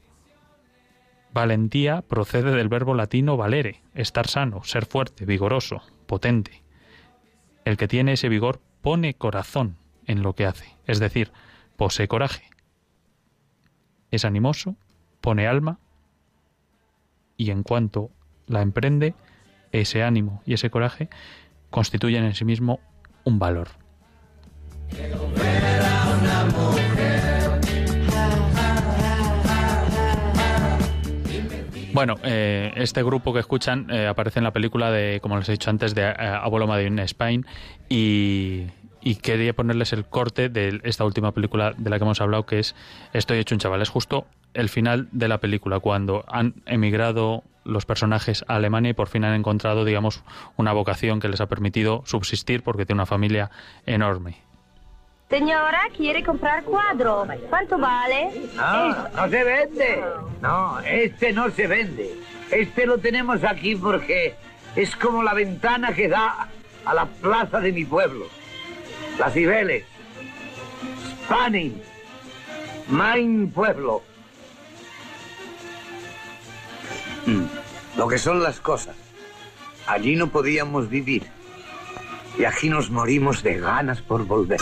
[1.34, 6.64] Valentía procede del verbo latino valere, estar sano, ser fuerte, vigoroso, potente.
[7.66, 11.34] El que tiene ese vigor pone corazón en lo que hace, es decir,
[11.76, 12.48] posee coraje.
[14.12, 14.76] Es animoso,
[15.22, 15.80] pone alma
[17.38, 18.10] y en cuanto
[18.48, 19.14] la emprende,
[19.72, 21.10] ese ánimo y ese coraje
[21.70, 22.80] constituyen en sí mismo
[23.24, 23.70] un valor.
[31.94, 35.54] Bueno, eh, este grupo que escuchan eh, aparece en la película de, como les he
[35.54, 37.46] dicho antes, de eh, Abuelo Made in Spain
[37.90, 38.68] y,
[39.02, 42.60] y quería ponerles el corte de esta última película de la que hemos hablado, que
[42.60, 42.76] es
[43.14, 43.82] Estoy hecho un chaval.
[43.82, 48.94] Es justo el final de la película, cuando han emigrado los personajes a Alemania y
[48.94, 50.24] por fin han encontrado, digamos,
[50.56, 53.52] una vocación que les ha permitido subsistir porque tiene una familia
[53.86, 54.38] enorme.
[55.30, 57.28] Señora, ¿quiere comprar cuadro?
[57.50, 58.50] ¿Cuánto vale?
[58.56, 60.04] No, no se vende.
[60.42, 62.16] No, este no se vende.
[62.50, 64.36] Este lo tenemos aquí porque
[64.76, 66.48] es como la ventana que da
[66.86, 68.28] a la plaza de mi pueblo.
[69.20, 69.84] Las Cibeles.
[71.26, 71.82] Spanning.
[72.90, 74.02] Main pueblo.
[77.26, 77.46] Mm.
[77.98, 78.96] Lo que son las cosas.
[79.88, 81.24] Allí no podíamos vivir.
[82.38, 84.62] Y aquí nos morimos de ganas por volver.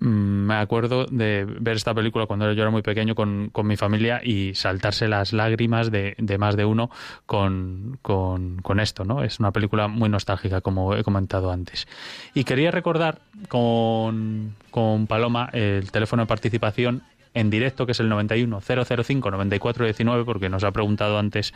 [0.00, 3.76] Mm, me acuerdo de ver esta película cuando yo era muy pequeño con, con mi
[3.76, 6.90] familia y saltarse las lágrimas de, de más de uno
[7.24, 9.22] con, con, con, esto, ¿no?
[9.22, 11.86] Es una película muy nostálgica, como he comentado antes.
[12.34, 18.08] Y quería recordar con, con Paloma el teléfono de participación en directo, que es el
[18.08, 21.54] 91 005 9419, porque nos ha preguntado antes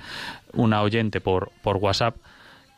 [0.53, 2.17] una oyente por, por WhatsApp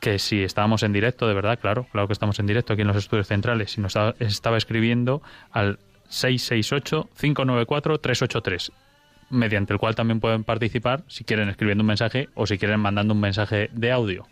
[0.03, 2.89] que si estábamos en directo, de verdad, claro, claro que estamos en directo aquí en
[2.89, 5.79] los estudios centrales, y nos estaba escribiendo al
[6.11, 8.73] 668-594-383,
[9.31, 13.15] mediante el cual también pueden participar si quieren escribiendo un mensaje o si quieren mandando
[13.15, 14.27] un mensaje de audio.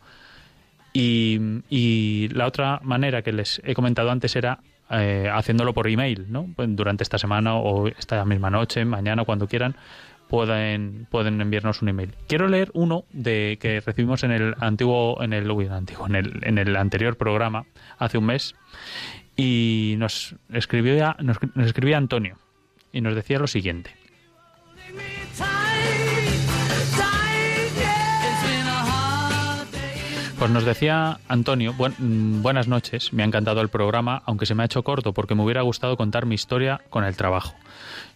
[0.93, 4.59] Y, y la otra manera que les he comentado antes era
[4.91, 6.49] eh, haciéndolo por email, ¿no?
[6.57, 9.77] Pues durante esta semana o esta misma noche, mañana, cuando quieran,
[10.31, 12.15] pueden, pueden enviarnos un email.
[12.29, 16.57] Quiero leer uno de que recibimos en el antiguo, en el, antiguo, en el, en
[16.57, 17.67] el anterior programa,
[17.99, 18.55] hace un mes,
[19.37, 22.39] y nos escribió, nos escribía Antonio,
[22.93, 23.91] y nos decía lo siguiente.
[30.39, 34.63] Pues nos decía Antonio, mm, buenas noches, me ha encantado el programa, aunque se me
[34.63, 37.55] ha hecho corto porque me hubiera gustado contar mi historia con el trabajo.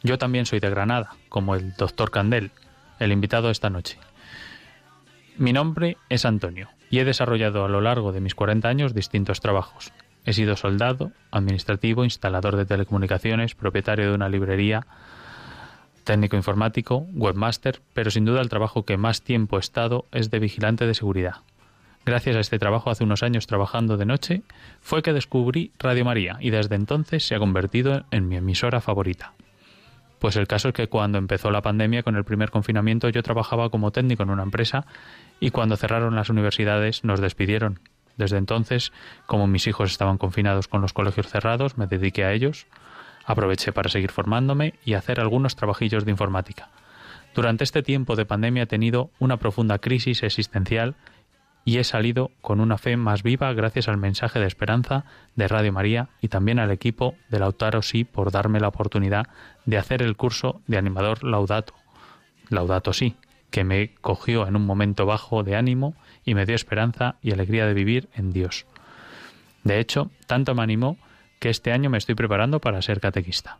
[0.04, 2.50] Yo también soy de Granada, como el doctor Candel,
[3.00, 3.98] el invitado esta noche.
[5.38, 9.40] Mi nombre es Antonio y he desarrollado a lo largo de mis 40 años distintos
[9.40, 9.92] trabajos.
[10.26, 14.86] He sido soldado, administrativo, instalador de telecomunicaciones, propietario de una librería,
[16.04, 20.38] técnico informático, webmaster, pero sin duda el trabajo que más tiempo he estado es de
[20.38, 21.36] vigilante de seguridad.
[22.04, 24.42] Gracias a este trabajo hace unos años trabajando de noche,
[24.82, 29.32] fue que descubrí Radio María y desde entonces se ha convertido en mi emisora favorita.
[30.24, 33.68] Pues el caso es que cuando empezó la pandemia con el primer confinamiento yo trabajaba
[33.68, 34.86] como técnico en una empresa
[35.38, 37.80] y cuando cerraron las universidades nos despidieron.
[38.16, 38.90] Desde entonces,
[39.26, 42.66] como mis hijos estaban confinados con los colegios cerrados, me dediqué a ellos,
[43.26, 46.70] aproveché para seguir formándome y hacer algunos trabajillos de informática.
[47.34, 50.94] Durante este tiempo de pandemia he tenido una profunda crisis existencial
[51.64, 55.72] y he salido con una fe más viva gracias al mensaje de esperanza de Radio
[55.72, 59.26] María y también al equipo de Lautaro Sí por darme la oportunidad
[59.64, 61.74] de hacer el curso de animador Laudato.
[62.50, 63.16] Laudato Sí,
[63.50, 67.66] que me cogió en un momento bajo de ánimo y me dio esperanza y alegría
[67.66, 68.66] de vivir en Dios.
[69.62, 70.98] De hecho, tanto me animó
[71.40, 73.58] que este año me estoy preparando para ser catequista.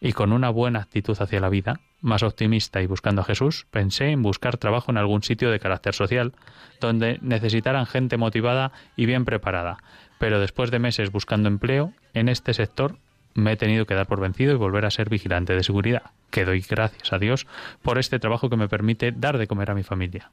[0.00, 4.10] Y con una buena actitud hacia la vida, más optimista y buscando a Jesús, pensé
[4.10, 6.32] en buscar trabajo en algún sitio de carácter social,
[6.80, 9.78] donde necesitaran gente motivada y bien preparada.
[10.18, 12.98] Pero después de meses buscando empleo, en este sector
[13.34, 16.44] me he tenido que dar por vencido y volver a ser vigilante de seguridad, que
[16.44, 17.46] doy gracias a Dios
[17.82, 20.28] por este trabajo que me permite dar de comer a mi familia.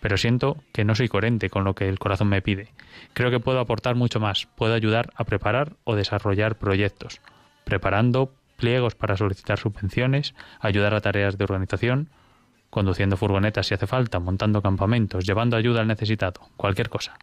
[0.00, 2.70] Pero siento que no soy coherente con lo que el corazón me pide.
[3.14, 7.20] Creo que puedo aportar mucho más, puedo ayudar a preparar o desarrollar proyectos,
[7.64, 12.10] preparando pliegos para solicitar subvenciones, ayudar a tareas de organización,
[12.70, 17.18] conduciendo furgonetas si hace falta, montando campamentos, llevando ayuda al necesitado, cualquier cosa.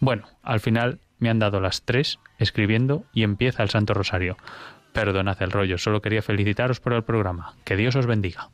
[0.00, 4.38] Bueno, al final me han dado las tres escribiendo y empieza el Santo Rosario.
[4.94, 7.52] Perdonad el rollo, solo quería felicitaros por el programa.
[7.64, 8.48] Que Dios os bendiga.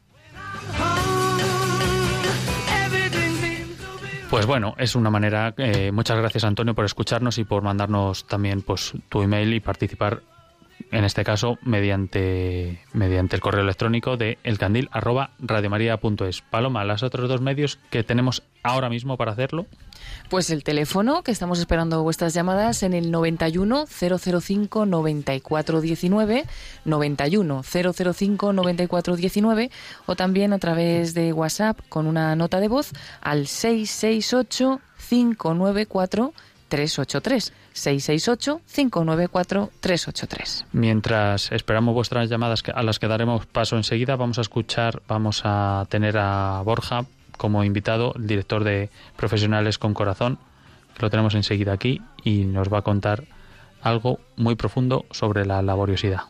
[4.30, 5.54] Pues bueno, es una manera.
[5.58, 10.22] Eh, muchas gracias Antonio por escucharnos y por mandarnos también pues tu email y participar
[10.94, 16.42] en este caso mediante, mediante el correo electrónico de elcandil@radiomaria.es.
[16.42, 19.66] Paloma, las otros dos medios que tenemos ahora mismo para hacerlo.
[20.30, 26.44] Pues el teléfono, que estamos esperando vuestras llamadas en el 91 005 9419,
[26.84, 29.70] 91 005 9419,
[30.06, 36.32] o también a través de WhatsApp con una nota de voz al 668 594
[36.68, 37.52] 383.
[37.74, 40.64] 668-594-383.
[40.72, 45.86] Mientras esperamos vuestras llamadas a las que daremos paso enseguida, vamos a escuchar, vamos a
[45.88, 50.38] tener a Borja como invitado, el director de Profesionales con Corazón,
[50.94, 53.24] que lo tenemos enseguida aquí y nos va a contar
[53.82, 56.22] algo muy profundo sobre la laboriosidad.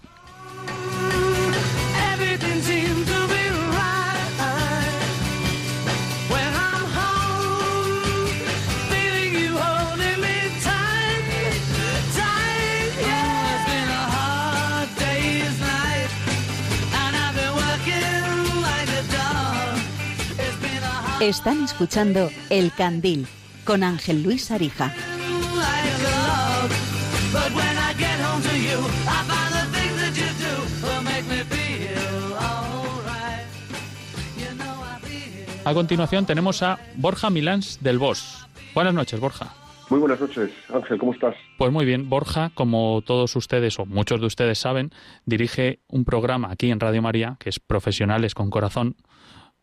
[21.24, 23.26] Están escuchando El Candil
[23.64, 24.92] con Ángel Luis Arija.
[35.64, 38.46] A continuación tenemos a Borja Milans del Bosch.
[38.74, 39.54] Buenas noches, Borja.
[39.88, 41.34] Muy buenas noches, Ángel, ¿cómo estás?
[41.56, 44.90] Pues muy bien, Borja, como todos ustedes o muchos de ustedes saben,
[45.24, 48.96] dirige un programa aquí en Radio María que es Profesionales con Corazón,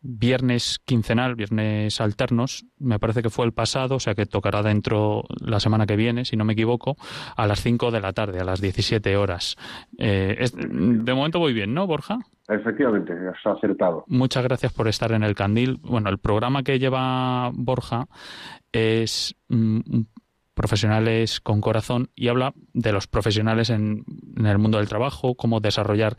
[0.02, 5.24] viernes quincenal, viernes alternos, me parece que fue el pasado, o sea que tocará dentro
[5.40, 6.96] la semana que viene, si no me equivoco,
[7.36, 9.56] a las 5 de la tarde, a las 17 horas.
[9.98, 12.18] Eh, de momento voy bien, ¿no, Borja?
[12.48, 14.04] Efectivamente, has acertado.
[14.08, 15.78] Muchas gracias por estar en el Candil.
[15.80, 18.06] Bueno, el programa que lleva Borja
[18.72, 20.00] es mm,
[20.54, 24.04] profesionales con corazón y habla de los profesionales en,
[24.36, 26.16] en el mundo del trabajo, cómo desarrollar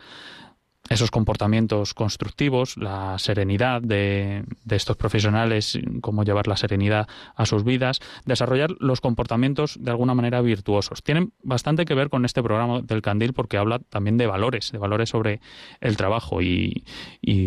[0.89, 7.99] esos comportamientos constructivos, la serenidad de, estos profesionales, cómo llevar la serenidad a sus vidas,
[8.25, 11.01] desarrollar los comportamientos de alguna manera virtuosos.
[11.01, 14.77] Tienen bastante que ver con este programa del Candil porque habla también de valores, de
[14.77, 15.39] valores sobre
[15.79, 16.83] el trabajo y,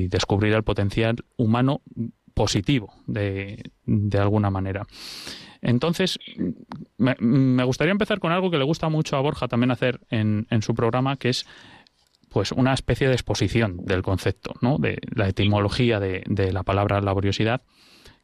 [0.09, 1.83] descubrir el potencial humano
[2.35, 3.63] positivo de,
[4.19, 4.87] alguna manera.
[5.63, 6.19] Entonces,
[6.97, 10.63] me, gustaría empezar con algo que le gusta mucho a Borja también hacer en, en
[10.63, 11.47] su programa, que es
[12.37, 14.77] pues una especie de exposición del concepto, ¿no?
[14.77, 17.63] de la etimología de, la palabra laboriosidad,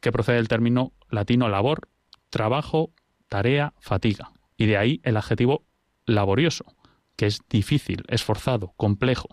[0.01, 1.89] que procede del término latino labor,
[2.29, 2.91] trabajo,
[3.27, 5.65] tarea, fatiga, y de ahí el adjetivo
[6.05, 6.75] laborioso,
[7.15, 9.29] que es difícil, esforzado, complejo.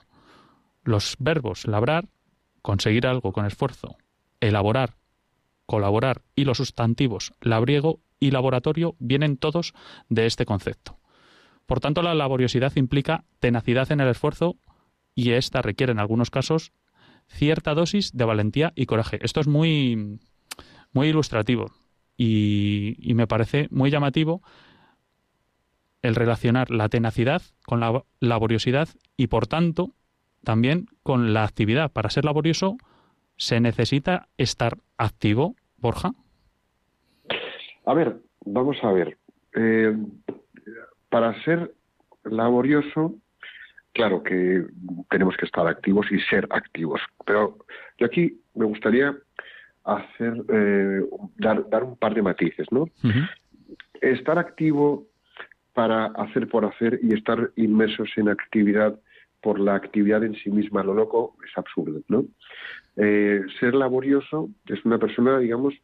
[0.83, 2.09] Los verbos labrar,
[2.63, 3.99] conseguir algo con esfuerzo,
[4.41, 4.97] elaborar,
[5.67, 9.75] colaborar y los sustantivos labriego y laboratorio vienen todos
[10.09, 10.99] de este concepto.
[11.67, 14.57] Por tanto, la laboriosidad implica tenacidad en el esfuerzo
[15.21, 16.73] y esta requiere en algunos casos
[17.27, 19.19] cierta dosis de valentía y coraje.
[19.21, 20.19] Esto es muy,
[20.95, 21.67] muy ilustrativo
[22.17, 24.41] y, me parece muy llamativo
[26.01, 29.91] el relacionar la tenacidad con la laboriosidad y por tanto
[30.43, 31.93] también con la actividad.
[31.93, 32.79] Para ser laborioso
[33.37, 36.13] se necesita estar activo, Borja.
[37.85, 39.19] A ver, vamos a ver.
[39.55, 39.95] Eh,
[41.11, 41.75] para ser
[42.25, 43.17] laborioso
[43.93, 44.65] claro que
[45.11, 47.01] tenemos que estar activos y ser activos.
[47.27, 47.59] Pero
[47.99, 49.17] yo aquí me gustaría
[49.85, 51.01] hacer eh,
[51.37, 52.87] dar, dar, un par de matices, ¿no?
[54.01, 55.07] Estar activo
[55.73, 58.99] para hacer por hacer y estar inmersos en actividad
[59.41, 62.25] por la actividad en sí misma, lo loco, es absurdo, ¿no?
[62.97, 65.75] Eh, ser laborioso es una persona, digamos,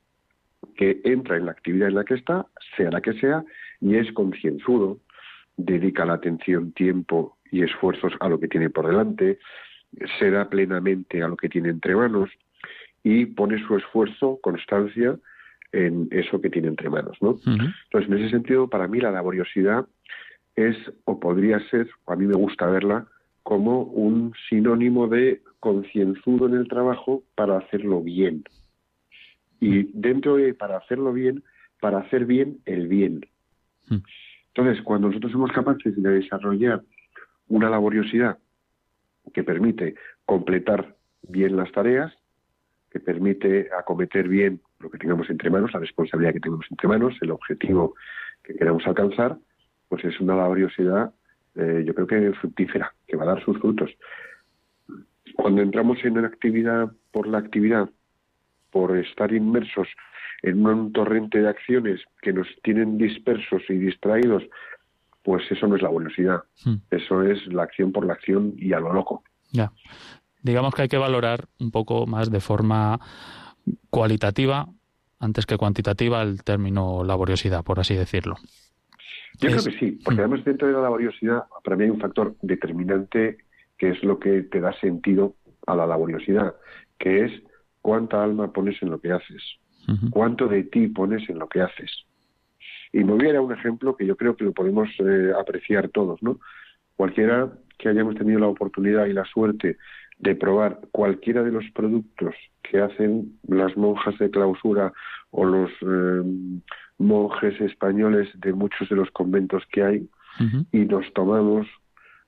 [0.77, 3.45] que entra en la actividad en la que está, sea la que sea,
[3.81, 4.99] y es concienzudo,
[5.57, 9.39] dedica la atención, tiempo y esfuerzos a lo que tiene por delante,
[10.19, 12.31] se da plenamente a lo que tiene entre manos
[13.03, 15.17] y pone su esfuerzo, constancia
[15.73, 17.39] en eso que tiene entre manos, ¿no?
[17.47, 19.87] Entonces, en ese sentido, para mí la laboriosidad
[20.55, 23.07] es o podría ser, a mí me gusta verla
[23.43, 28.43] como un sinónimo de concienzudo en el trabajo para hacerlo bien.
[29.61, 31.45] Y dentro de para hacerlo bien,
[31.81, 33.25] para hacer bien el bien.
[34.55, 36.83] Entonces, cuando nosotros somos capaces de desarrollar
[37.49, 38.39] una laboriosidad
[39.33, 42.13] que permite completar bien las tareas,
[42.91, 47.15] que permite acometer bien lo que tengamos entre manos, la responsabilidad que tenemos entre manos,
[47.21, 47.95] el objetivo
[48.43, 49.37] que queramos alcanzar,
[49.89, 51.13] pues es una laboriosidad,
[51.57, 53.91] eh, yo creo que fructífera, que va a dar sus frutos.
[55.35, 57.91] Cuando entramos en una actividad por la actividad,
[58.71, 59.89] por estar inmersos
[60.43, 64.45] en un torrente de acciones que nos tienen dispersos y distraídos
[65.27, 65.91] pues eso no es la.
[65.91, 66.77] Hmm.
[66.89, 69.25] Eso es la acción por la acción y a lo loco.
[69.51, 69.73] Ya.
[70.41, 73.01] Digamos que hay que valorar un poco más de forma
[73.91, 74.69] cualitativa
[75.19, 78.37] antes que cuantitativa el término laboriosidad, por así decirlo.
[79.41, 80.25] Yo creo que sí, porque hmm.
[80.25, 83.39] además dentro de la laboriosidad para mí hay un factor determinante
[83.77, 85.35] que es lo que te da sentido
[85.67, 86.55] a la laboriosidad,
[87.01, 87.33] que es
[87.83, 89.43] cuánta alma pones en lo que haces,
[90.11, 92.06] cuánto de ti pones en lo que haces.
[92.93, 96.23] Y me voy a un ejemplo que yo creo que lo podemos eh, apreciar todos,
[96.23, 96.39] ¿no?
[96.97, 99.77] Cualquiera que hayamos tenido la oportunidad y la suerte
[100.19, 104.93] de probar cualquiera de los productos que hacen las monjas de clausura
[105.31, 106.23] o los eh,
[106.99, 110.09] monjes españoles de muchos de los conventos que hay
[110.73, 111.67] y nos tomamos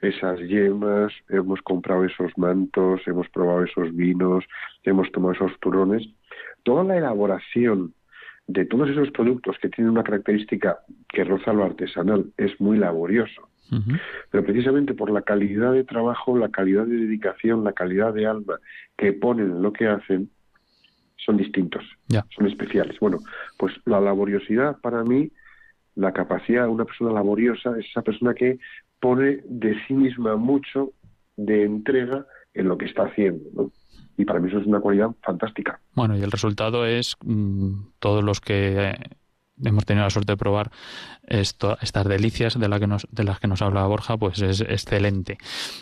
[0.00, 4.44] esas yemas, hemos comprado esos mantos, hemos probado esos vinos,
[4.84, 6.06] hemos tomado esos turrones,
[6.62, 7.92] toda la elaboración
[8.48, 10.78] de todos esos productos que tienen una característica
[11.08, 13.48] que roza lo artesanal, es muy laborioso.
[14.30, 18.58] Pero precisamente por la calidad de trabajo, la calidad de dedicación, la calidad de alma
[18.96, 20.30] que ponen en lo que hacen,
[21.16, 21.84] son distintos,
[22.34, 22.98] son especiales.
[22.98, 23.18] Bueno,
[23.58, 25.30] pues la laboriosidad para mí,
[25.94, 28.58] la capacidad de una persona laboriosa es esa persona que
[28.98, 30.92] pone de sí misma mucho
[31.36, 32.24] de entrega
[32.54, 33.70] en lo que está haciendo.
[34.18, 35.80] Y para mí eso es una cualidad fantástica.
[35.94, 38.94] Bueno, y el resultado es mm, todos los que
[39.64, 40.70] hemos tenido la suerte de probar
[41.26, 44.60] esto, estas delicias de, la que nos, de las que nos habla Borja, pues es
[44.62, 45.36] excelente.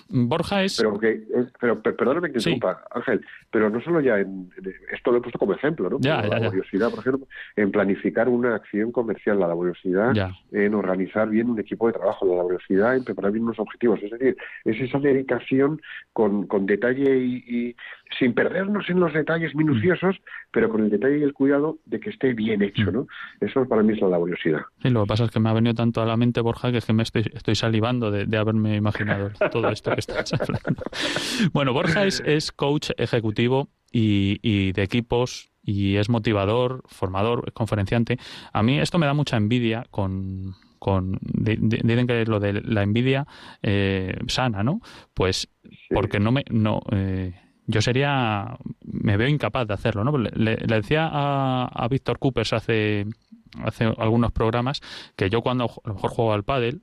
[0.08, 0.78] Borja es...
[0.78, 1.22] Pero, que,
[1.60, 4.50] pero, perdóname que interrumpa, Ángel, pero no solo ya en,
[4.92, 5.98] Esto lo he puesto como ejemplo, ¿no?
[6.00, 10.14] Ya, la laboriosidad, por ejemplo, en planificar una acción comercial, la laboriosidad
[10.52, 14.02] en organizar bien un equipo de trabajo, la laboriosidad en preparar bien unos objetivos.
[14.02, 15.80] Es decir, es esa dedicación
[16.12, 17.76] con, con detalle y,
[18.18, 20.16] sin perdernos en los detalles minuciosos,
[20.50, 23.06] pero con el detalle y el cuidado de que esté bien hecho, ¿no?
[23.40, 24.60] Eso para mí es la laboriosidad.
[24.82, 26.78] Sí, lo que pasa es que me ha venido tanto a la mente, Borja, que
[26.78, 30.82] es que me estoy, estoy salivando de, haberme imaginado todo esto que estás hablando.
[31.52, 37.52] Bueno, Borja es, es coach ejecutivo y, y de equipos y es motivador, formador, es
[37.52, 38.18] conferenciante.
[38.52, 43.26] A mí esto me da mucha envidia con, con dicen que lo de la envidia
[43.62, 44.80] eh, sana, ¿no?
[45.14, 45.48] Pues
[45.90, 47.34] porque no me no eh,
[47.66, 50.16] yo sería me veo incapaz de hacerlo, ¿no?
[50.16, 53.06] Le, decía a, a Víctor Coopers hace
[53.64, 54.80] hace algunos programas
[55.16, 56.82] que yo cuando a lo mejor juego al pádel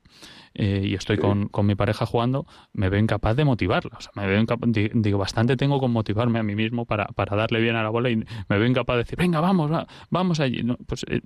[0.55, 3.97] eh, y estoy con, con, mi pareja jugando, me veo incapaz de motivarla.
[3.97, 7.35] O sea, me veo incapaz, digo, bastante tengo con motivarme a mí mismo para, para
[7.35, 8.25] darle bien a la bola y me
[8.57, 9.71] veo incapaz de decir, venga, vamos,
[10.09, 10.63] vamos allí.
[10.85, 11.21] pues eh,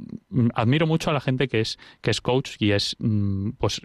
[0.54, 3.82] admiro mucho a la gente que es, que es coach y es, mm, pues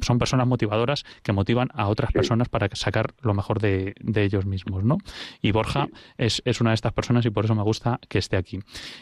[0.00, 4.46] son personas motivadoras que motivan a otras personas para sacar lo mejor de, de ellos
[4.46, 4.98] mismos, ¿no?
[5.42, 8.36] Y Borja es, es una de estas personas y por eso me gusta que esté
[8.36, 8.60] aquí.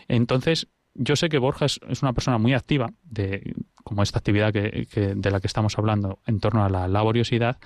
[0.08, 5.14] Entonces, yo sé que Borja es, una persona muy activa, de, como esta actividad que,
[5.16, 7.58] de la que estamos hablando en torno a la laboriosidad,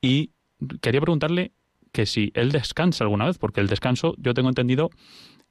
[0.00, 0.32] y
[0.80, 1.52] quería preguntarle
[1.92, 4.90] que si él descansa alguna vez, porque el descanso yo tengo entendido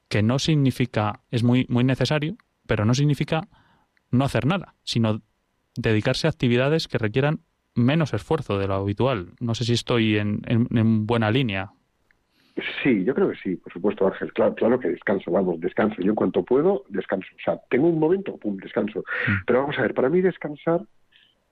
[0.10, 2.38] que no significa, es muy, muy necesario,
[2.68, 3.48] pero no significa
[4.12, 5.22] no hacer nada, sino
[5.76, 7.42] dedicarse a actividades que requieran
[7.74, 9.34] menos esfuerzo de lo habitual.
[9.40, 11.74] No sé si estoy en, en buena línea
[12.82, 14.32] Sí, yo creo que sí, por supuesto, Ángel.
[14.32, 16.02] Claro, claro que descanso, vamos, descanso.
[16.02, 17.28] Yo en cuanto puedo, descanso.
[17.36, 19.00] O sea, tengo un momento, pum, descanso.
[19.00, 19.44] Mm.
[19.46, 20.82] Pero vamos a ver, para mí descansar,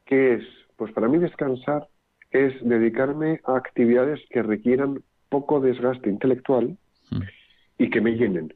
[0.05, 0.43] ¿qué es?
[0.77, 1.87] Pues para mí descansar
[2.31, 6.77] es dedicarme a actividades que requieran poco desgaste intelectual
[7.11, 7.21] mm.
[7.79, 8.53] y que me llenen.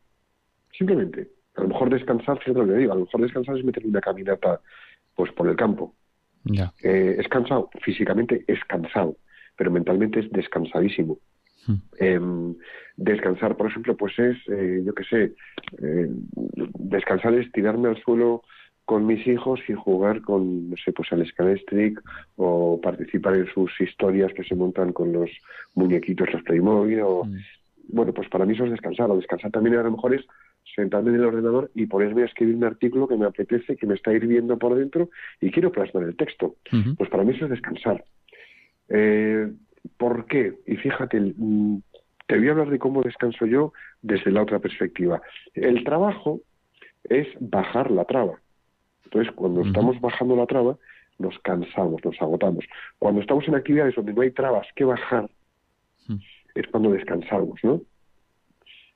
[0.71, 1.29] Simplemente.
[1.55, 3.99] A lo mejor descansar, fíjate lo que digo, a lo mejor descansar es meter una
[3.99, 4.61] caminata
[5.15, 5.95] pues por el campo.
[6.43, 6.71] Ya.
[6.81, 9.17] Eh, es cansado, físicamente es cansado,
[9.57, 11.17] pero mentalmente es descansadísimo.
[11.99, 12.19] Eh,
[12.95, 15.33] descansar, por ejemplo, pues es, eh, yo qué sé,
[15.81, 16.09] eh,
[16.79, 18.43] descansar es tirarme al suelo
[18.85, 22.01] con mis hijos y jugar con, no sé, pues al Scalestric
[22.37, 25.29] o participar en sus historias que se montan con los
[25.75, 27.25] muñequitos, los Playmobil o...
[27.25, 27.37] Mm.
[27.89, 29.09] Bueno, pues para mí eso es descansar.
[29.09, 30.25] O descansar también a lo mejor es
[30.75, 33.95] sentarme en el ordenador y ponerme a escribir un artículo que me apetece, que me
[33.95, 35.09] está hirviendo por dentro
[35.39, 36.55] y quiero plasmar el texto.
[36.97, 38.03] Pues para mí eso es descansar.
[38.89, 39.51] Eh,
[39.97, 40.53] ¿Por qué?
[40.65, 41.81] Y fíjate, mm,
[42.27, 45.21] te voy a hablar de cómo descanso yo desde la otra perspectiva.
[45.53, 46.41] El trabajo
[47.05, 48.39] es bajar la traba.
[49.05, 50.77] Entonces, cuando estamos bajando la traba,
[51.17, 52.65] nos cansamos, nos agotamos.
[52.99, 55.29] Cuando estamos en actividades donde no hay trabas que bajar,
[56.55, 57.81] es cuando descansamos, ¿no?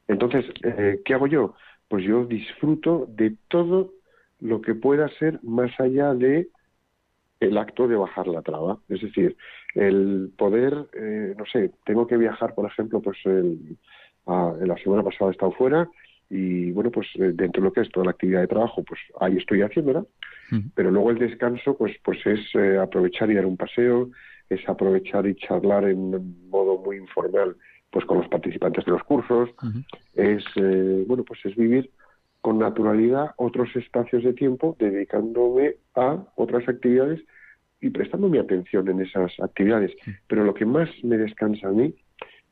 [0.08, 1.56] Entonces, eh, ¿qué hago yo?
[1.88, 3.92] Pues yo disfruto de todo
[4.40, 6.50] lo que pueda ser más allá de
[7.42, 8.78] el acto de bajar la traba.
[8.88, 9.36] Es decir,
[9.76, 13.78] el poder, eh, no sé, tengo que viajar, por ejemplo, pues el,
[14.28, 15.90] la semana pasada he estado fuera
[16.30, 19.02] y bueno, pues eh, dentro de lo que es toda la actividad de trabajo, pues
[19.20, 20.06] ahí estoy haciéndola,
[20.76, 24.10] pero luego el descanso, pues, pues es eh, aprovechar y dar un paseo,
[24.48, 27.56] es aprovechar y charlar en modo muy informal,
[27.90, 29.50] pues con los participantes de los cursos,
[30.14, 30.44] es,
[31.08, 31.90] bueno, pues es vivir
[32.42, 37.22] con naturalidad otros espacios de tiempo dedicándome a otras actividades
[37.80, 39.92] y prestando mi atención en esas actividades.
[40.28, 41.94] Pero lo que más me descansa a mí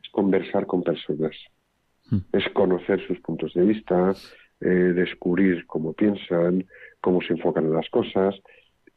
[0.04, 1.36] es conversar con personas,
[2.32, 4.14] es conocer sus puntos de vista,
[4.62, 6.66] eh, descubrir cómo piensan,
[7.02, 8.36] cómo se enfocan en las cosas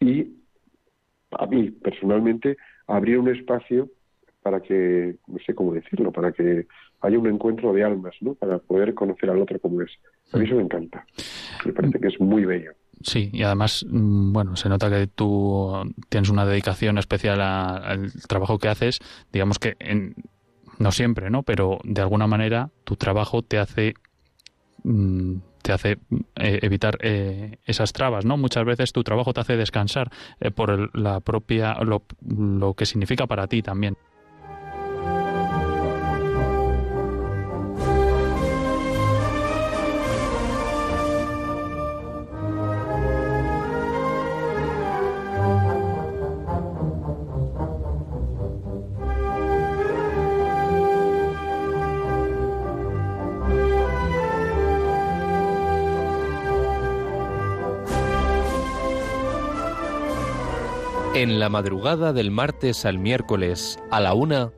[0.01, 0.33] y
[1.31, 3.89] a mí personalmente abrir un espacio
[4.43, 6.67] para que, no sé cómo decirlo, para que
[7.03, 8.35] haya un encuentro de almas, ¿no?
[8.35, 9.91] Para poder conocer al otro como es.
[10.33, 11.05] A mí eso me encanta.
[11.65, 12.73] Me parece que es muy bello.
[13.03, 15.73] Sí, y además, mm, bueno, se nota que tú
[16.09, 19.01] tienes una dedicación especial al trabajo que haces.
[19.33, 20.15] Digamos que en,
[20.79, 21.43] no siempre, ¿no?
[21.43, 23.95] Pero de alguna manera tu trabajo te hace
[24.85, 25.99] mm, te hace
[26.37, 28.37] eh, evitar eh, esas trabas, ¿no?
[28.37, 33.27] Muchas veces tu trabajo te hace descansar eh, por la propia lo, lo que significa
[33.27, 33.97] para ti también.
[61.23, 64.51] En la madrugada del martes al miércoles a la una,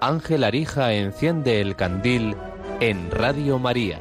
[0.00, 2.34] Ángel Arija enciende el candil
[2.80, 4.00] en Radio María.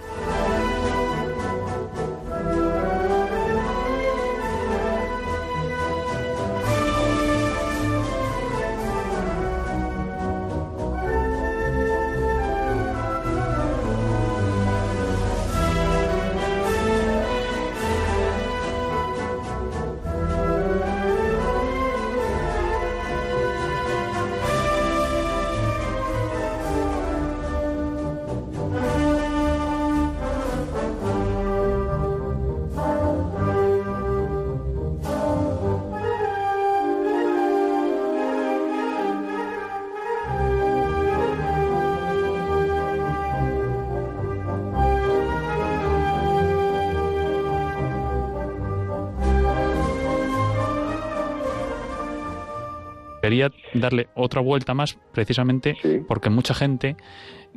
[53.28, 55.75] Quería darle otra vuelta más precisamente
[56.07, 56.95] porque mucha gente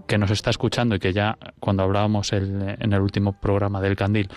[0.09, 4.29] que nos está escuchando y que ya cuando hablábamos en el último programa del Candil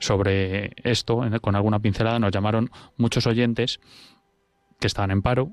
[0.00, 3.78] sobre esto, con alguna pincelada, nos llamaron muchos oyentes
[4.80, 5.52] que estaban en paro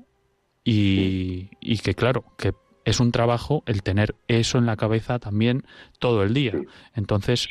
[0.64, 2.52] y, y que claro, que
[2.84, 5.62] es un trabajo el tener eso en la cabeza también
[6.00, 6.54] todo el día.
[6.96, 7.46] Entonces,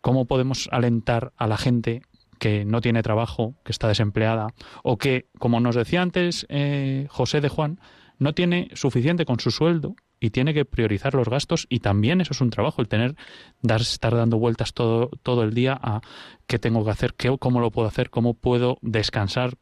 [0.00, 2.02] ¿cómo podemos alentar a la gente
[2.38, 4.48] que no tiene trabajo, que está desempleada,
[4.82, 7.80] o que, como nos decía antes eh, José de Juan,
[8.18, 12.32] no tiene suficiente con su sueldo y tiene que priorizar los gastos y también eso
[12.32, 13.14] es un trabajo, el tener,
[13.62, 16.00] dar, estar dando vueltas todo, todo el día a
[16.46, 19.56] qué tengo que hacer, qué, cómo lo puedo hacer, cómo puedo descansar,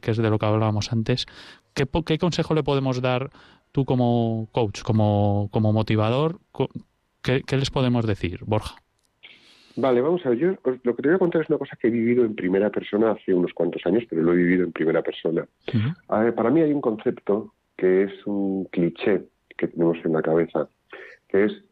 [0.00, 1.26] que es de lo que hablábamos antes.
[1.74, 1.86] ¿Qué,
[2.18, 3.30] consejo le podemos dar
[3.70, 6.40] tú como coach, como, como motivador?
[7.22, 8.76] ¿Qué, ¿Qué les podemos decir, Borja?
[9.76, 10.38] Vale, vamos a ver.
[10.38, 10.48] Yo
[10.82, 13.12] lo que te voy a contar es una cosa que he vivido en primera persona
[13.12, 15.46] hace unos cuantos años, pero lo he vivido en primera persona.
[16.36, 19.24] para mí hay un concepto que es un cliché
[19.56, 20.68] que tenemos en la cabeza,
[21.28, 21.64] que es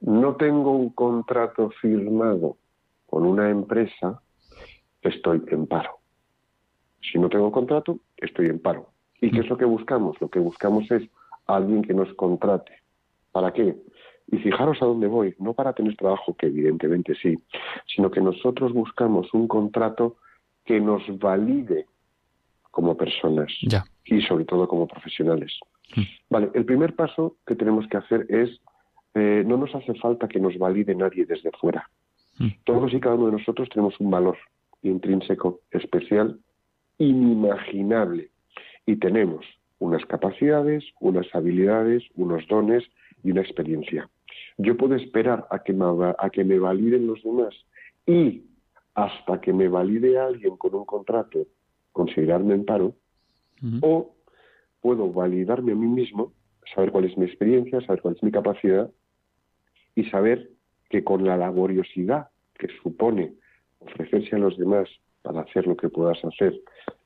[0.00, 2.56] no tengo un contrato firmado
[3.06, 4.22] con una empresa,
[5.02, 5.98] estoy en paro.
[7.02, 8.90] Si no tengo contrato, estoy en paro.
[9.20, 10.18] ¿Y qué es lo que buscamos?
[10.20, 11.02] Lo que buscamos es
[11.46, 12.72] alguien que nos contrate.
[13.32, 13.76] ¿Para qué?
[14.32, 17.36] Y fijaros a dónde voy, no para tener trabajo, que evidentemente sí,
[17.86, 20.16] sino que nosotros buscamos un contrato
[20.64, 21.86] que nos valide
[22.70, 23.52] como personas
[24.04, 25.52] y sobre todo como profesionales.
[25.96, 26.02] Mm.
[26.28, 28.60] Vale, el primer paso que tenemos que hacer es,
[29.14, 31.90] eh, no nos hace falta que nos valide nadie desde fuera.
[32.38, 32.48] Mm.
[32.64, 34.38] Todos y cada uno de nosotros tenemos un valor
[34.82, 36.38] intrínseco, especial,
[36.98, 38.30] inimaginable.
[38.86, 39.44] Y tenemos
[39.78, 42.84] unas capacidades, unas habilidades, unos dones
[43.22, 44.08] y una experiencia.
[44.62, 45.84] Yo puedo esperar a que, me,
[46.18, 47.54] a que me validen los demás
[48.06, 48.44] y
[48.94, 51.46] hasta que me valide alguien con un contrato,
[51.92, 52.94] considerarme en paro,
[53.82, 54.14] o
[54.80, 56.32] puedo validarme a mí mismo,
[56.74, 58.90] saber cuál es mi experiencia, saber cuál es mi capacidad
[59.94, 60.50] y saber
[60.88, 63.34] que con la laboriosidad que supone
[63.78, 64.88] ofrecerse a los demás
[65.22, 66.60] para hacer lo que puedas hacer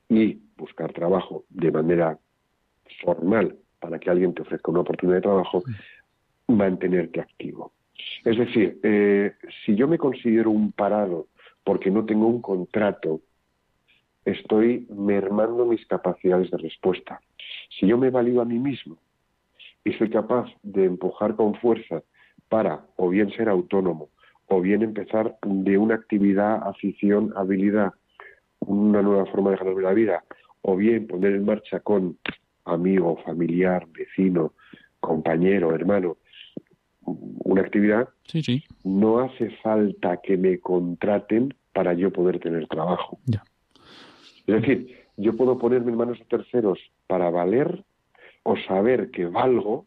[0.09, 2.19] y buscar trabajo de manera
[3.03, 5.63] formal para que alguien te ofrezca una oportunidad de trabajo,
[6.47, 7.73] mantenerte activo.
[8.23, 9.33] Es decir, eh,
[9.65, 11.27] si yo me considero un parado
[11.63, 13.21] porque no tengo un contrato,
[14.25, 17.19] estoy mermando mis capacidades de respuesta.
[17.79, 18.97] Si yo me valido a mí mismo
[19.83, 22.03] y soy capaz de empujar con fuerza
[22.49, 24.09] para o bien ser autónomo
[24.47, 27.93] o bien empezar de una actividad, afición, habilidad,
[28.59, 30.23] una nueva forma de ganarme la vida,
[30.61, 32.17] o bien poner en marcha con
[32.65, 34.53] amigo, familiar, vecino,
[34.99, 36.17] compañero, hermano,
[37.05, 38.09] una actividad,
[38.83, 43.19] no hace falta que me contraten para yo poder tener trabajo.
[44.47, 47.83] Es decir, yo puedo ponerme en manos de terceros para valer
[48.43, 49.85] o saber que valgo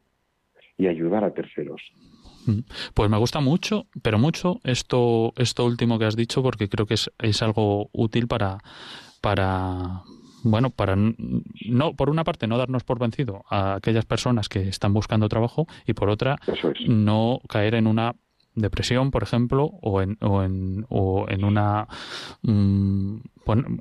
[0.76, 1.80] y ayudar a terceros.
[2.46, 2.60] Mm.
[2.94, 6.94] Pues me gusta mucho, pero mucho esto, esto último que has dicho, porque creo que
[6.94, 8.58] es, es algo útil para,
[9.20, 10.02] para,
[10.50, 14.92] bueno, para no, por una parte, no darnos por vencido a aquellas personas que están
[14.92, 16.36] buscando trabajo y por otra,
[16.86, 18.14] no caer en una
[18.54, 21.86] depresión, por ejemplo, o en, o en, o en una...
[22.42, 23.18] Mm,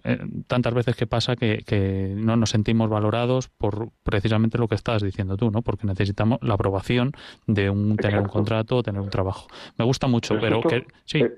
[0.05, 4.75] eh, tantas veces que pasa que, que, no nos sentimos valorados por precisamente lo que
[4.75, 5.61] estabas diciendo tú, ¿no?
[5.61, 7.11] Porque necesitamos la aprobación
[7.47, 9.47] de un tener un contrato o tener un trabajo.
[9.77, 10.85] Me gusta mucho, pero, que...
[11.05, 11.19] Sí.
[11.19, 11.33] Eh,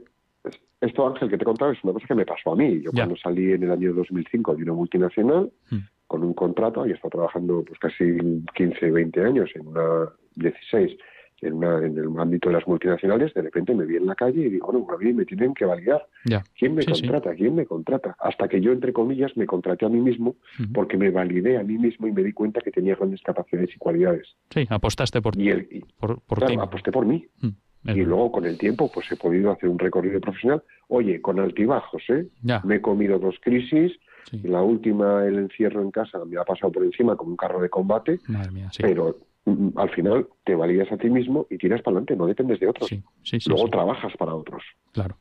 [0.82, 2.82] esto, Ángel, que te contaba, es una cosa que me pasó a mí.
[2.82, 5.77] Yo cuando salí en el año 2005 de una multinacional, hmm.
[6.07, 8.17] con un contrato, y estado trabajando pues casi
[8.55, 10.97] 15, 20 años, en una 16,
[11.41, 14.71] en, el ámbito de las multinacionales, de repente me vi en la calle y digo,
[14.71, 16.05] bueno, a mí me tienen que validar.
[16.57, 17.34] ¿Quién me contrata?
[17.36, 18.15] ¿Quién me contrata?
[18.19, 20.36] Hasta que yo, entre comillas, me contraté a mí mismo
[20.73, 23.77] porque me validé a mí mismo y me di cuenta que tenía grandes capacidades y
[23.77, 24.27] cualidades.
[24.49, 26.21] Sí, apostaste por, y el, por,
[26.59, 27.25] aposté por mí.
[27.41, 27.49] Mm,
[27.86, 30.63] y luego con el tiempo pues he podido hacer un recorrido profesional.
[30.88, 32.27] Oye, con altibajos, ¿eh?
[32.63, 33.93] Me he comido dos crisis.
[34.43, 37.69] La última, el encierro en casa, me ha pasado por encima como un carro de
[37.69, 38.19] combate.
[38.80, 39.15] pero
[39.45, 42.67] Mm, al final te validas a ti mismo y tiras para adelante, no dependes de
[42.67, 42.89] otros.
[43.47, 44.63] Luego trabajas para otros.
[44.91, 45.17] Claro.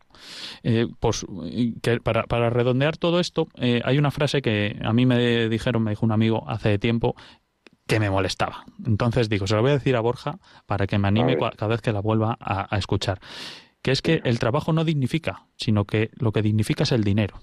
[0.62, 1.24] Eh, pues
[1.82, 5.82] que para, para, redondear todo esto, eh, hay una frase que a mí me dijeron,
[5.82, 7.14] me dijo un amigo hace tiempo,
[7.88, 8.64] que me molestaba.
[8.86, 11.80] Entonces digo, se lo voy a decir a Borja para que me anime cada vez
[11.80, 13.18] que la vuelva a, escuchar.
[13.82, 17.36] Que es que el trabajo no dignifica, sino que lo que dignifica es el dinero.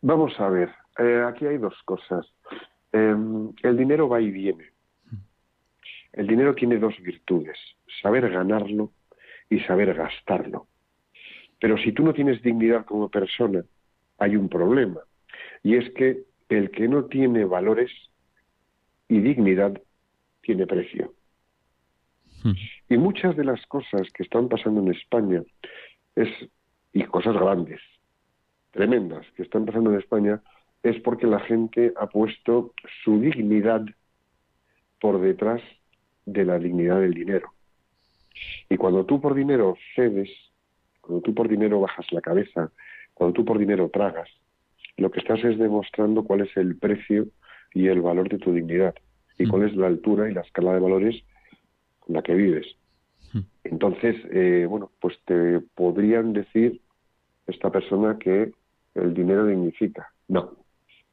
[0.00, 2.26] Vamos a ver, eh, aquí hay dos cosas.
[2.92, 4.70] Em, el dinero va y viene.
[6.12, 7.58] El dinero tiene dos virtudes,
[8.02, 8.92] saber ganarlo
[9.50, 10.68] y saber gastarlo.
[11.60, 13.62] Pero si tú no tienes dignidad como persona,
[14.18, 15.00] hay un problema.
[15.62, 17.90] Y es que el que no tiene valores
[19.08, 19.80] y dignidad
[20.42, 21.12] tiene precio.
[22.42, 22.52] Hmm.
[22.88, 25.42] Y muchas de las cosas que están pasando en España
[26.14, 26.28] es
[26.92, 27.80] y cosas grandes,
[28.70, 30.40] tremendas que están pasando en España
[30.82, 33.84] es porque la gente ha puesto su dignidad
[35.00, 35.60] por detrás
[36.24, 37.52] de la dignidad del dinero.
[38.68, 40.30] Y cuando tú por dinero cedes,
[41.00, 42.70] cuando tú por dinero bajas la cabeza,
[43.12, 44.28] cuando tú por dinero tragas,
[44.96, 47.26] lo que estás es demostrando cuál es el precio
[47.74, 48.94] y el valor de tu dignidad
[49.38, 49.66] y cuál mm.
[49.66, 51.22] es la altura y la escala de valores
[52.00, 52.66] con la que vives.
[53.32, 53.40] Mm.
[53.64, 56.80] Entonces, eh, bueno, pues te podrían decir
[57.46, 58.52] esta persona que
[58.94, 60.12] el dinero dignifica.
[60.28, 60.56] No.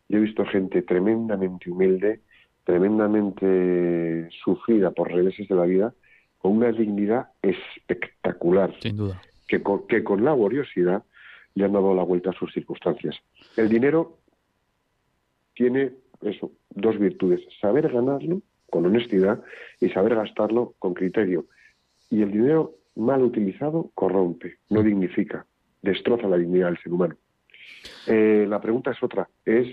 [0.08, 2.22] Yo he visto gente tremendamente humilde
[2.64, 5.94] tremendamente sufrida por reveses de la vida,
[6.38, 8.74] con una dignidad espectacular.
[8.80, 9.22] Sin duda.
[9.48, 11.04] Que con, que con laboriosidad
[11.56, 13.16] le han dado la vuelta a sus circunstancias.
[13.58, 14.18] El dinero
[15.54, 15.92] tiene
[16.24, 19.42] eso, dos virtudes, saber ganarlo con honestidad
[19.80, 21.46] y saber gastarlo con criterio.
[22.10, 25.46] Y el dinero mal utilizado corrompe, no dignifica,
[25.82, 27.16] destroza la dignidad del ser humano.
[28.08, 29.68] Eh, la pregunta es otra, es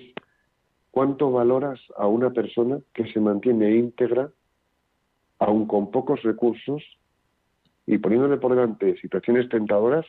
[0.90, 4.30] ¿Cuánto valoras a una persona que se mantiene íntegra,
[5.38, 6.82] aun con pocos recursos,
[7.86, 10.06] y poniéndole por delante situaciones tentadoras,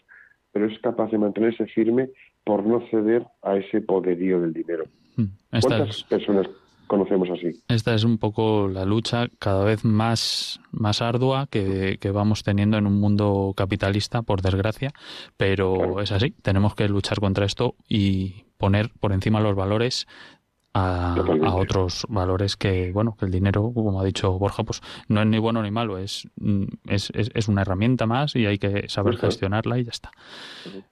[0.51, 2.09] pero es capaz de mantenerse firme
[2.49, 4.85] por no ceder a ese poderío del dinero?
[5.15, 5.25] Hmm.
[5.61, 6.47] ¿Cuántas personas
[6.87, 7.61] conocemos así?
[7.67, 12.87] Esta es un poco la lucha cada vez más, más ardua que, vamos teniendo en
[12.87, 14.93] un mundo capitalista, por desgracia,
[15.37, 20.07] pero es así, tenemos que luchar contra esto y poner por encima los valores
[20.73, 21.15] a,
[21.53, 25.39] otros valores que, bueno, que el dinero, como ha dicho Borja, pues no es ni
[25.39, 29.79] bueno ni malo, es, mm, es, es, una herramienta más y hay que saber gestionarla
[29.79, 30.11] y ya está.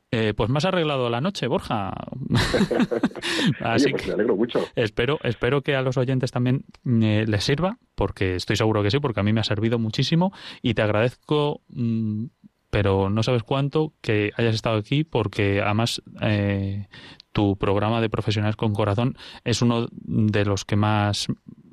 [0.09, 1.93] Eh, pues más arreglado la noche, Borja.
[3.61, 4.65] Así pues me alegro mucho.
[4.75, 8.99] Espero, espero que a los oyentes también eh, les sirva, porque estoy seguro que sí,
[8.99, 12.25] porque a mí me ha servido muchísimo y te agradezco mm,
[12.69, 16.87] pero no sabes cuánto que hayas estado aquí porque además eh,
[17.31, 21.27] tu programa de Profesionales con Corazón es uno de los que más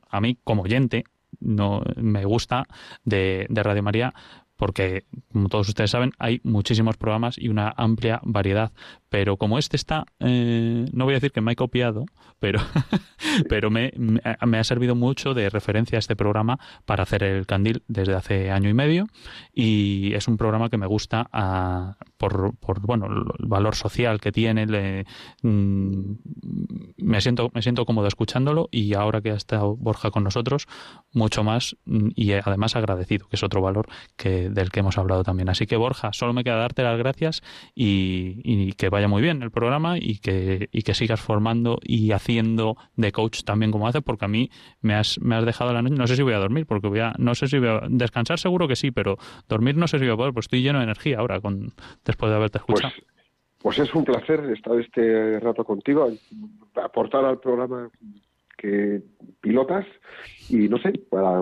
[0.08, 1.04] a mí como oyente
[1.40, 2.66] no me gusta
[3.04, 4.14] de, de Radio María
[4.56, 8.72] porque, como todos ustedes saben, hay muchísimos programas y una amplia variedad.
[9.14, 12.04] Pero como este está, eh, no voy a decir que me he copiado,
[12.40, 12.58] pero,
[13.48, 17.84] pero me, me, ha servido mucho de referencia a este programa para hacer el candil
[17.86, 19.06] desde hace año y medio.
[19.52, 24.32] Y es un programa que me gusta a, por, por, bueno, el valor social que
[24.32, 25.04] tiene.
[25.42, 26.14] Mm,
[26.96, 30.66] me, siento, me siento cómodo escuchándolo y ahora que ha estado Borja con nosotros,
[31.12, 33.86] mucho más mm, y además agradecido, que es otro valor
[34.16, 35.48] que del que hemos hablado también.
[35.50, 37.42] Así que Borja, solo me queda darte las gracias
[37.74, 42.76] y, que vaya muy bien el programa y que, y que sigas formando y haciendo
[42.96, 44.50] de coach también como haces, porque a mí
[44.80, 47.00] me has, me has dejado la noche, no sé si voy a dormir, porque voy
[47.00, 49.16] a, no sé si voy a descansar seguro que sí, pero
[49.48, 51.72] dormir no sé si voy a poder, pues estoy lleno de energía ahora con
[52.04, 53.06] después de haberte pues, escuchado.
[53.62, 56.10] Pues, es un placer estar este rato contigo,
[56.74, 57.90] aportar al programa
[58.56, 59.02] que
[59.40, 59.86] pilotas
[60.48, 60.92] y no sé,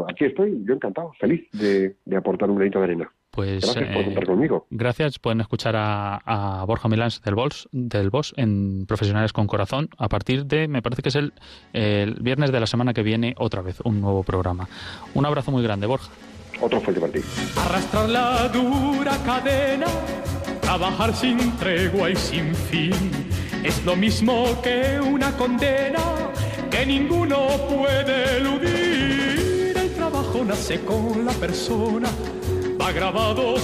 [0.08, 3.12] aquí estoy, yo encantado, feliz de, aportar un granito de arena.
[3.32, 4.66] Pues, gracias por contar eh, conmigo.
[4.70, 5.18] Gracias.
[5.18, 10.44] Pueden escuchar a, Borja Milans del Bols, del Boss en Profesionales con Corazón a partir
[10.46, 11.32] de, me parece que es el,
[11.72, 14.68] el viernes de la semana que viene, otra vez, un nuevo programa.
[15.14, 16.10] Un abrazo muy grande, Borja.
[16.60, 17.20] Otro fuerte para ti.
[17.56, 19.86] Arrastrar la dura cadena,
[20.60, 22.94] trabajar sin tregua y sin fin,
[23.64, 26.02] es lo mismo que una condena
[26.70, 29.42] que ninguno puede eludir
[30.02, 32.08] trabajo nace con la persona,
[32.82, 33.56] va grabado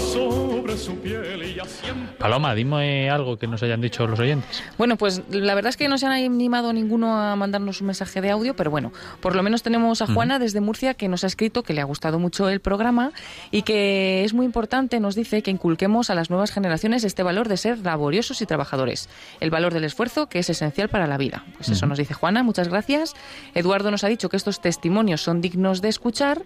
[0.69, 2.17] sobre su piel y ya siempre...
[2.19, 4.63] Paloma, dime algo que nos hayan dicho los oyentes.
[4.77, 8.21] Bueno, pues la verdad es que no se han animado ninguno a mandarnos un mensaje
[8.21, 11.27] de audio, pero bueno, por lo menos tenemos a Juana desde Murcia que nos ha
[11.27, 13.13] escrito que le ha gustado mucho el programa
[13.51, 17.49] y que es muy importante, nos dice, que inculquemos a las nuevas generaciones este valor
[17.49, 19.09] de ser laboriosos y trabajadores,
[19.41, 21.45] el valor del esfuerzo que es esencial para la vida.
[21.57, 23.15] Pues eso nos dice Juana, muchas gracias.
[23.55, 26.43] Eduardo nos ha dicho que estos testimonios son dignos de escuchar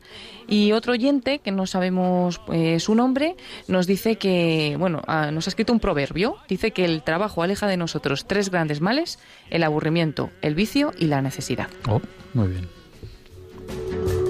[0.46, 3.36] y otro oyente, que no sabemos eh, su nombre,
[3.68, 7.66] nos dice que, bueno, ah, nos ha escrito un proverbio, dice que el trabajo aleja
[7.66, 9.18] de nosotros tres grandes males,
[9.50, 11.68] el aburrimiento, el vicio y la necesidad.
[11.88, 12.00] Oh,
[12.34, 14.21] muy bien.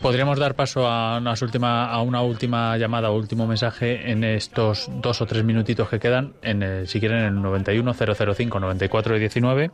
[0.00, 5.20] Podríamos dar paso a, unas última, a una última llamada último mensaje en estos dos
[5.20, 9.70] o tres minutitos que quedan, en el, si quieren, en el 91 005 94 19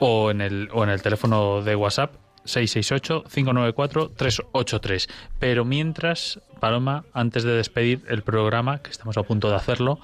[0.00, 2.12] o en el, o en el teléfono de WhatsApp
[2.44, 5.08] 668-594-383.
[5.38, 9.98] Pero mientras, Paloma, antes de despedir el programa, que estamos a punto de hacerlo,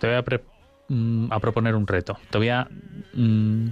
[0.00, 0.42] te voy a, pre-
[0.88, 2.16] mm, a proponer un reto.
[2.30, 2.66] Te voy a,
[3.12, 3.66] mm,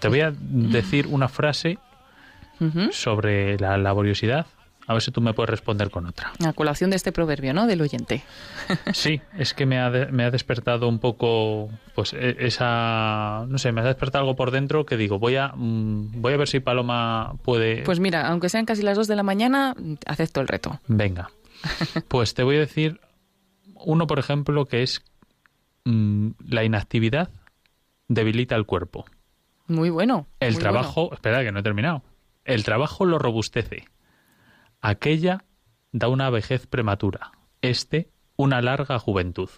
[0.00, 1.78] te voy a decir una frase
[2.92, 4.46] Sobre la laboriosidad.
[4.86, 6.32] A ver si tú me puedes responder con otra.
[6.46, 7.66] A colación de este proverbio, ¿no?
[7.66, 8.22] Del oyente.
[8.92, 13.56] Sí, es que me ha, de- me ha despertado un poco, pues e- esa, no
[13.56, 16.48] sé, me ha despertado algo por dentro que digo, voy a, mm, voy a ver
[16.48, 17.82] si Paloma puede.
[17.82, 19.74] Pues mira, aunque sean casi las dos de la mañana,
[20.06, 20.78] acepto el reto.
[20.86, 21.30] Venga,
[22.08, 23.00] pues te voy a decir
[23.76, 25.02] uno, por ejemplo, que es
[25.84, 27.30] mm, la inactividad
[28.08, 29.06] debilita el cuerpo.
[29.66, 30.26] Muy bueno.
[30.40, 32.02] El muy trabajo, espera que no he terminado.
[32.44, 33.84] El trabajo lo robustece.
[34.80, 35.44] Aquella
[35.92, 37.32] da una vejez prematura.
[37.62, 39.48] Este, una larga juventud.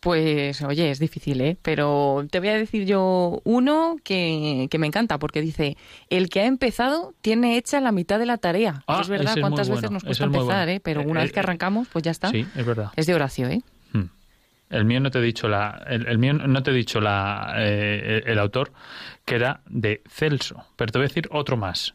[0.00, 1.56] Pues oye, es difícil, ¿eh?
[1.62, 5.76] Pero te voy a decir yo uno que, que me encanta, porque dice,
[6.10, 8.84] el que ha empezado tiene hecha la mitad de la tarea.
[8.86, 10.72] Ah, es verdad es cuántas veces bueno, nos cuesta empezar, bueno.
[10.72, 10.80] ¿eh?
[10.80, 12.30] Pero Eh, una eh, vez que arrancamos, pues ya está.
[12.30, 12.92] Sí, es verdad.
[12.94, 13.62] Es de Horacio, ¿eh?
[14.68, 17.54] El mío no te he dicho la, el, el mío no te he dicho la,
[17.56, 18.72] eh, el autor
[19.24, 21.94] que era de Celso, pero te voy a decir otro más.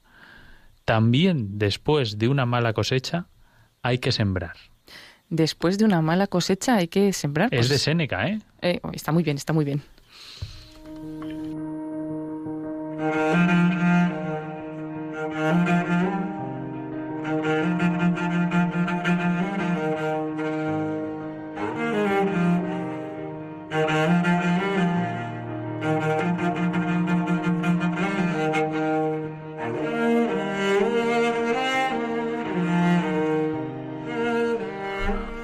[0.85, 3.27] También después de una mala cosecha
[3.81, 4.55] hay que sembrar.
[5.29, 7.49] Después de una mala cosecha hay que sembrar.
[7.53, 8.39] Es pues, de Séneca, ¿eh?
[8.61, 9.81] eh, está muy bien, está muy bien.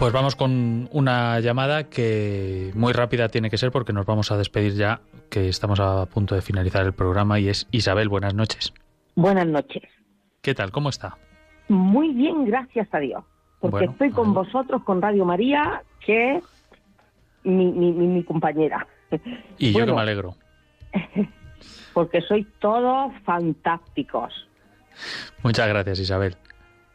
[0.08, 4.38] Pues vamos con una llamada que muy rápida tiene que ser porque nos vamos a
[4.38, 8.74] despedir ya, que estamos a punto de finalizar el programa y es Isabel, buenas noches.
[9.16, 9.84] Buenas noches.
[10.42, 10.72] ¿Qué tal?
[10.72, 11.18] ¿Cómo está?
[11.68, 13.22] Muy bien, gracias a Dios.
[13.60, 16.44] Porque Bueno, estoy con vosotros, con Radio María, que es
[17.44, 18.88] mi, mi, mi- mi compañera.
[19.58, 20.36] Y yo que me alegro.
[21.94, 24.34] Porque sois todos fantásticos.
[25.44, 26.38] Muchas gracias, Isabel.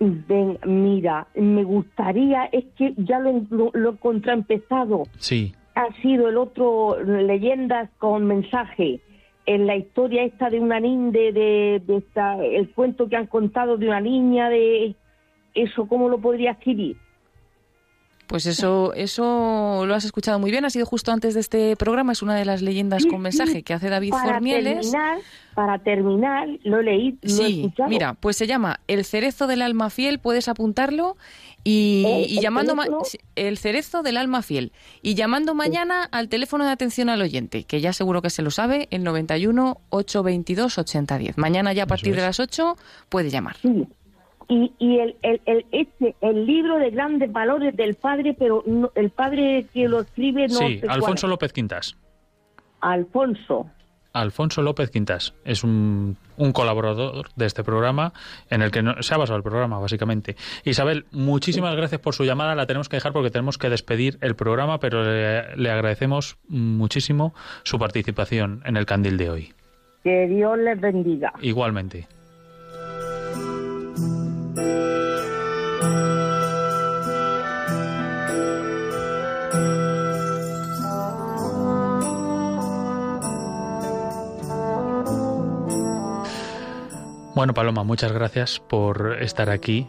[0.02, 5.04] Ven, mira, me gustaría, es que ya lo, lo, lo he contraempezado.
[5.18, 9.00] Sí, Ha sido el otro, Leyendas con mensaje.
[9.46, 13.26] En la historia esta de una niña, de, de, de esta, el cuento que han
[13.26, 14.94] contado de una niña, de
[15.54, 16.96] eso, ¿cómo lo podría escribir?
[18.32, 20.64] Pues eso, eso lo has escuchado muy bien.
[20.64, 22.12] Ha sido justo antes de este programa.
[22.12, 24.90] Es una de las leyendas con mensaje que hace David para Formieles.
[24.90, 25.18] terminar,
[25.54, 27.90] para terminar, lo leí, lo he Sí, escuchado.
[27.90, 31.18] mira, pues se llama El cerezo del alma fiel, puedes apuntarlo
[31.62, 33.02] y, ¿El- y el llamando teléfono?
[33.36, 34.72] El cerezo del alma fiel
[35.02, 38.50] y llamando mañana al teléfono de atención al oyente, que ya seguro que se lo
[38.50, 41.36] sabe, el 91 822 8010.
[41.36, 42.78] Mañana ya a partir de las 8
[43.10, 43.56] puede llamar.
[43.60, 43.86] Sí.
[44.48, 48.90] Y, y el, el, el, este, el libro de grandes valores del padre, pero no-
[48.94, 51.26] el padre que lo escribe no sí, cuál Alfonso.
[51.28, 51.96] López Quintas.
[52.80, 53.66] Alfonso.
[54.14, 58.12] Alfonso López Quintas es un, un colaborador de este programa
[58.50, 60.36] en el que no- se ha basado el programa, básicamente.
[60.64, 62.54] Isabel, muchísimas gracias por su llamada.
[62.54, 67.32] La tenemos que dejar porque tenemos que despedir el programa, pero le, le agradecemos muchísimo
[67.62, 69.54] su participación en el candil de hoy.
[70.04, 71.32] Que Dios les bendiga.
[71.40, 72.06] Igualmente.
[87.34, 89.86] Bueno, Paloma, muchas gracias por estar aquí.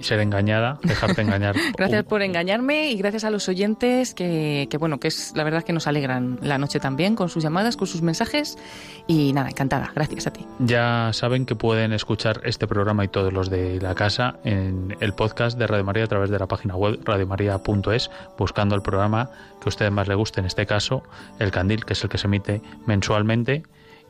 [0.00, 1.56] ser engañada, dejarte engañar.
[1.78, 5.62] gracias por engañarme y gracias a los oyentes que, que, bueno, que es la verdad
[5.62, 8.58] que nos alegran la noche también con sus llamadas, con sus mensajes
[9.06, 9.92] y nada, encantada.
[9.94, 10.44] Gracias a ti.
[10.58, 15.14] Ya saben que pueden escuchar este programa y todos los de la casa en el
[15.14, 19.66] podcast de Radio María a través de la página web radiomaria.es buscando el programa que
[19.66, 21.02] a ustedes más les guste, en este caso
[21.38, 23.62] El Candil, que es el que se emite mensualmente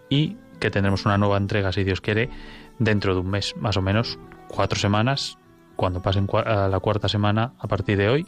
[0.08, 2.30] y que tendremos una nueva entrega, si Dios quiere,
[2.78, 5.36] dentro de un mes, más o menos, cuatro semanas,
[5.76, 8.26] cuando pasen a la cuarta semana a partir de hoy,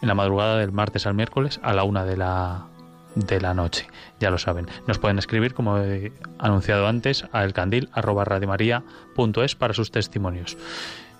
[0.00, 2.64] en la madrugada del martes al miércoles a la una de la,
[3.14, 3.88] de la noche.
[4.20, 4.68] Ya lo saben.
[4.86, 10.56] Nos pueden escribir, como he anunciado antes, a elcandil.radiomaría.es para sus testimonios.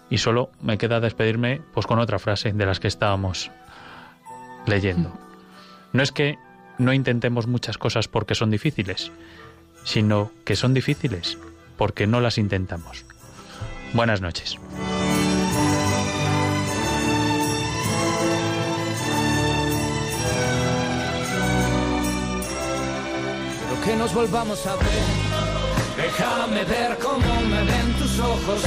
[0.08, 3.50] Y solo me queda despedirme pues con otra frase de las que estábamos
[4.64, 5.12] leyendo.
[5.92, 6.38] No es que
[6.78, 9.12] no intentemos muchas cosas porque son difíciles,
[9.86, 11.38] sino que son difíciles
[11.78, 13.06] porque no las intentamos.
[13.94, 14.56] Buenas noches.
[23.60, 24.86] Quiero que nos volvamos a ver.
[25.96, 28.62] Déjame ver cómo me ven tus ojos.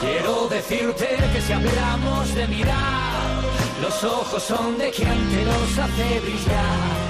[0.00, 3.42] Quiero decirte que si hablamos de mirar,
[3.82, 7.09] los ojos son de quien te los hace brillar.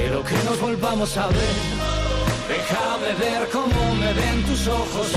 [0.00, 1.56] Quiero que nos volvamos a ver.
[2.48, 5.12] Déjame ver cómo me ven tus ojos.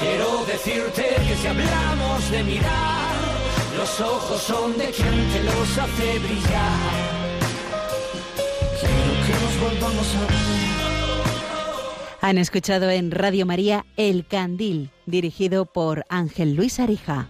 [0.00, 3.14] Quiero decirte que si hablamos de mirar,
[3.76, 6.78] los ojos son de quien te los hace brillar.
[8.80, 10.62] Quiero que nos volvamos a ver.
[12.20, 17.28] Han escuchado en Radio María El Candil, dirigido por Ángel Luis Arija.